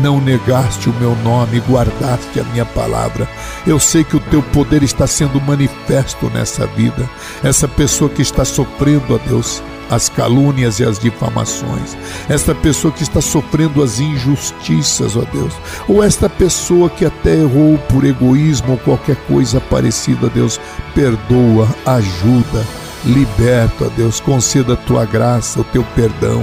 Não 0.00 0.20
negaste 0.20 0.88
o 0.88 0.94
meu 0.94 1.14
nome, 1.16 1.60
guardaste 1.60 2.40
a 2.40 2.44
minha 2.44 2.64
palavra. 2.64 3.28
Eu 3.66 3.78
sei 3.78 4.02
que 4.02 4.16
o 4.16 4.20
teu 4.20 4.42
poder 4.42 4.82
está 4.82 5.06
sendo 5.06 5.40
manifesto 5.40 6.30
nessa 6.30 6.66
vida. 6.66 7.08
Essa 7.44 7.68
pessoa 7.68 8.08
que 8.08 8.22
está 8.22 8.44
sofrendo, 8.44 9.14
ó 9.14 9.18
Deus, 9.28 9.62
as 9.90 10.08
calúnias 10.08 10.80
e 10.80 10.84
as 10.84 10.98
difamações, 10.98 11.96
esta 12.26 12.54
pessoa 12.54 12.92
que 12.92 13.02
está 13.02 13.20
sofrendo 13.20 13.82
as 13.82 14.00
injustiças, 14.00 15.14
ó 15.16 15.22
Deus, 15.30 15.52
ou 15.86 16.02
esta 16.02 16.30
pessoa 16.30 16.88
que 16.88 17.04
até 17.04 17.34
errou 17.34 17.76
por 17.90 18.02
egoísmo 18.02 18.72
ou 18.72 18.78
qualquer 18.78 19.16
coisa 19.26 19.60
parecida, 19.60 20.30
Deus, 20.30 20.58
perdoa, 20.94 21.68
ajuda, 21.84 22.66
liberta, 23.04 23.90
Deus, 23.94 24.18
conceda 24.18 24.72
a 24.72 24.76
tua 24.76 25.04
graça, 25.04 25.60
o 25.60 25.64
teu 25.64 25.84
perdão, 25.94 26.42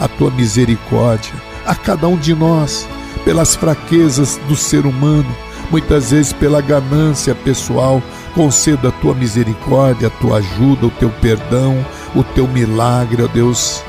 a 0.00 0.08
tua 0.08 0.32
misericórdia 0.32 1.47
a 1.68 1.74
cada 1.74 2.08
um 2.08 2.16
de 2.16 2.34
nós, 2.34 2.88
pelas 3.26 3.54
fraquezas 3.54 4.40
do 4.48 4.56
ser 4.56 4.86
humano, 4.86 5.28
muitas 5.70 6.10
vezes 6.12 6.32
pela 6.32 6.62
ganância 6.62 7.34
pessoal, 7.34 8.02
conceda 8.34 8.88
a 8.88 8.92
tua 8.92 9.14
misericórdia, 9.14 10.08
a 10.08 10.10
tua 10.10 10.38
ajuda, 10.38 10.86
o 10.86 10.90
teu 10.90 11.10
perdão, 11.10 11.84
o 12.14 12.24
teu 12.24 12.48
milagre, 12.48 13.22
ó 13.22 13.26
Deus. 13.26 13.84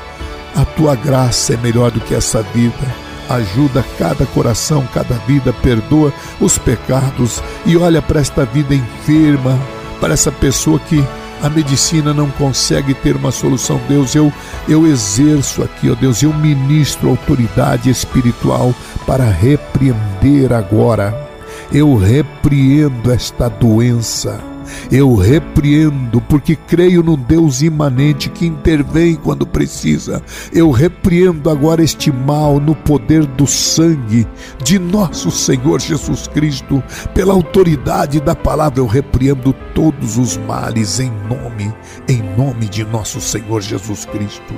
A 0.54 0.62
tua 0.62 0.94
graça 0.94 1.54
é 1.54 1.56
melhor 1.56 1.90
do 1.90 2.00
que 2.00 2.14
essa 2.14 2.42
vida. 2.42 2.94
Ajuda 3.30 3.82
cada 3.98 4.26
coração, 4.26 4.86
cada 4.92 5.14
vida, 5.26 5.50
perdoa 5.50 6.12
os 6.38 6.58
pecados 6.58 7.42
e 7.64 7.78
olha 7.78 8.02
para 8.02 8.20
esta 8.20 8.44
vida 8.44 8.74
enferma, 8.74 9.58
para 10.00 10.12
essa 10.12 10.30
pessoa 10.30 10.78
que 10.80 11.02
a 11.42 11.48
medicina 11.48 12.12
não 12.12 12.30
consegue 12.30 12.94
ter 12.94 13.16
uma 13.16 13.30
solução. 13.30 13.80
Deus, 13.88 14.14
eu, 14.14 14.32
eu 14.68 14.86
exerço 14.86 15.62
aqui, 15.62 15.90
ó 15.90 15.94
Deus, 15.94 16.22
eu 16.22 16.32
ministro 16.32 17.08
autoridade 17.08 17.88
espiritual 17.90 18.74
para 19.06 19.24
repreender 19.24 20.52
agora. 20.52 21.28
Eu 21.72 21.96
repreendo 21.96 23.12
esta 23.12 23.48
doença 23.48 24.49
eu 24.90 25.14
repreendo, 25.14 26.20
porque 26.22 26.56
creio 26.56 27.02
no 27.02 27.16
Deus 27.16 27.62
imanente 27.62 28.28
que 28.28 28.46
intervém 28.46 29.14
quando 29.14 29.46
precisa. 29.46 30.22
Eu 30.52 30.70
repreendo 30.70 31.50
agora 31.50 31.82
este 31.82 32.10
mal 32.12 32.60
no 32.60 32.74
poder 32.74 33.26
do 33.26 33.46
sangue 33.46 34.26
de 34.62 34.78
nosso 34.78 35.30
Senhor 35.30 35.80
Jesus 35.80 36.26
Cristo, 36.28 36.82
pela 37.14 37.32
autoridade 37.32 38.20
da 38.20 38.34
palavra. 38.34 38.80
Eu 38.80 38.86
repreendo 38.86 39.52
todos 39.74 40.18
os 40.18 40.36
males 40.36 41.00
em 41.00 41.10
nome, 41.28 41.72
em 42.08 42.22
nome 42.36 42.66
de 42.66 42.84
nosso 42.84 43.20
Senhor 43.20 43.60
Jesus 43.60 44.04
Cristo 44.04 44.54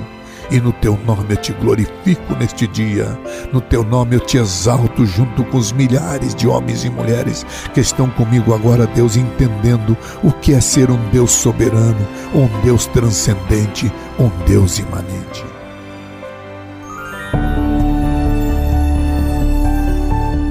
e 0.53 0.61
no 0.61 0.71
teu 0.71 0.97
nome 1.03 1.25
eu 1.31 1.37
te 1.37 1.51
glorifico 1.51 2.35
neste 2.39 2.67
dia. 2.67 3.19
No 3.51 3.59
teu 3.59 3.83
nome 3.83 4.15
eu 4.15 4.19
te 4.19 4.37
exalto 4.37 5.03
junto 5.03 5.43
com 5.45 5.57
os 5.57 5.71
milhares 5.71 6.35
de 6.35 6.47
homens 6.47 6.85
e 6.85 6.91
mulheres 6.91 7.43
que 7.73 7.79
estão 7.79 8.07
comigo 8.07 8.53
agora, 8.53 8.85
Deus, 8.85 9.17
entendendo 9.17 9.97
o 10.23 10.31
que 10.31 10.53
é 10.53 10.61
ser 10.61 10.91
um 10.91 11.09
Deus 11.09 11.31
soberano, 11.31 12.07
um 12.35 12.47
Deus 12.61 12.85
transcendente, 12.85 13.91
um 14.19 14.29
Deus 14.45 14.77
imanente. 14.77 15.43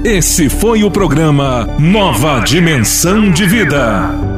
Esse 0.03 0.49
foi 0.49 0.83
o 0.83 0.91
programa 0.91 1.65
Nova 1.79 2.41
Dimensão 2.41 3.31
de 3.31 3.45
Vida. 3.45 4.32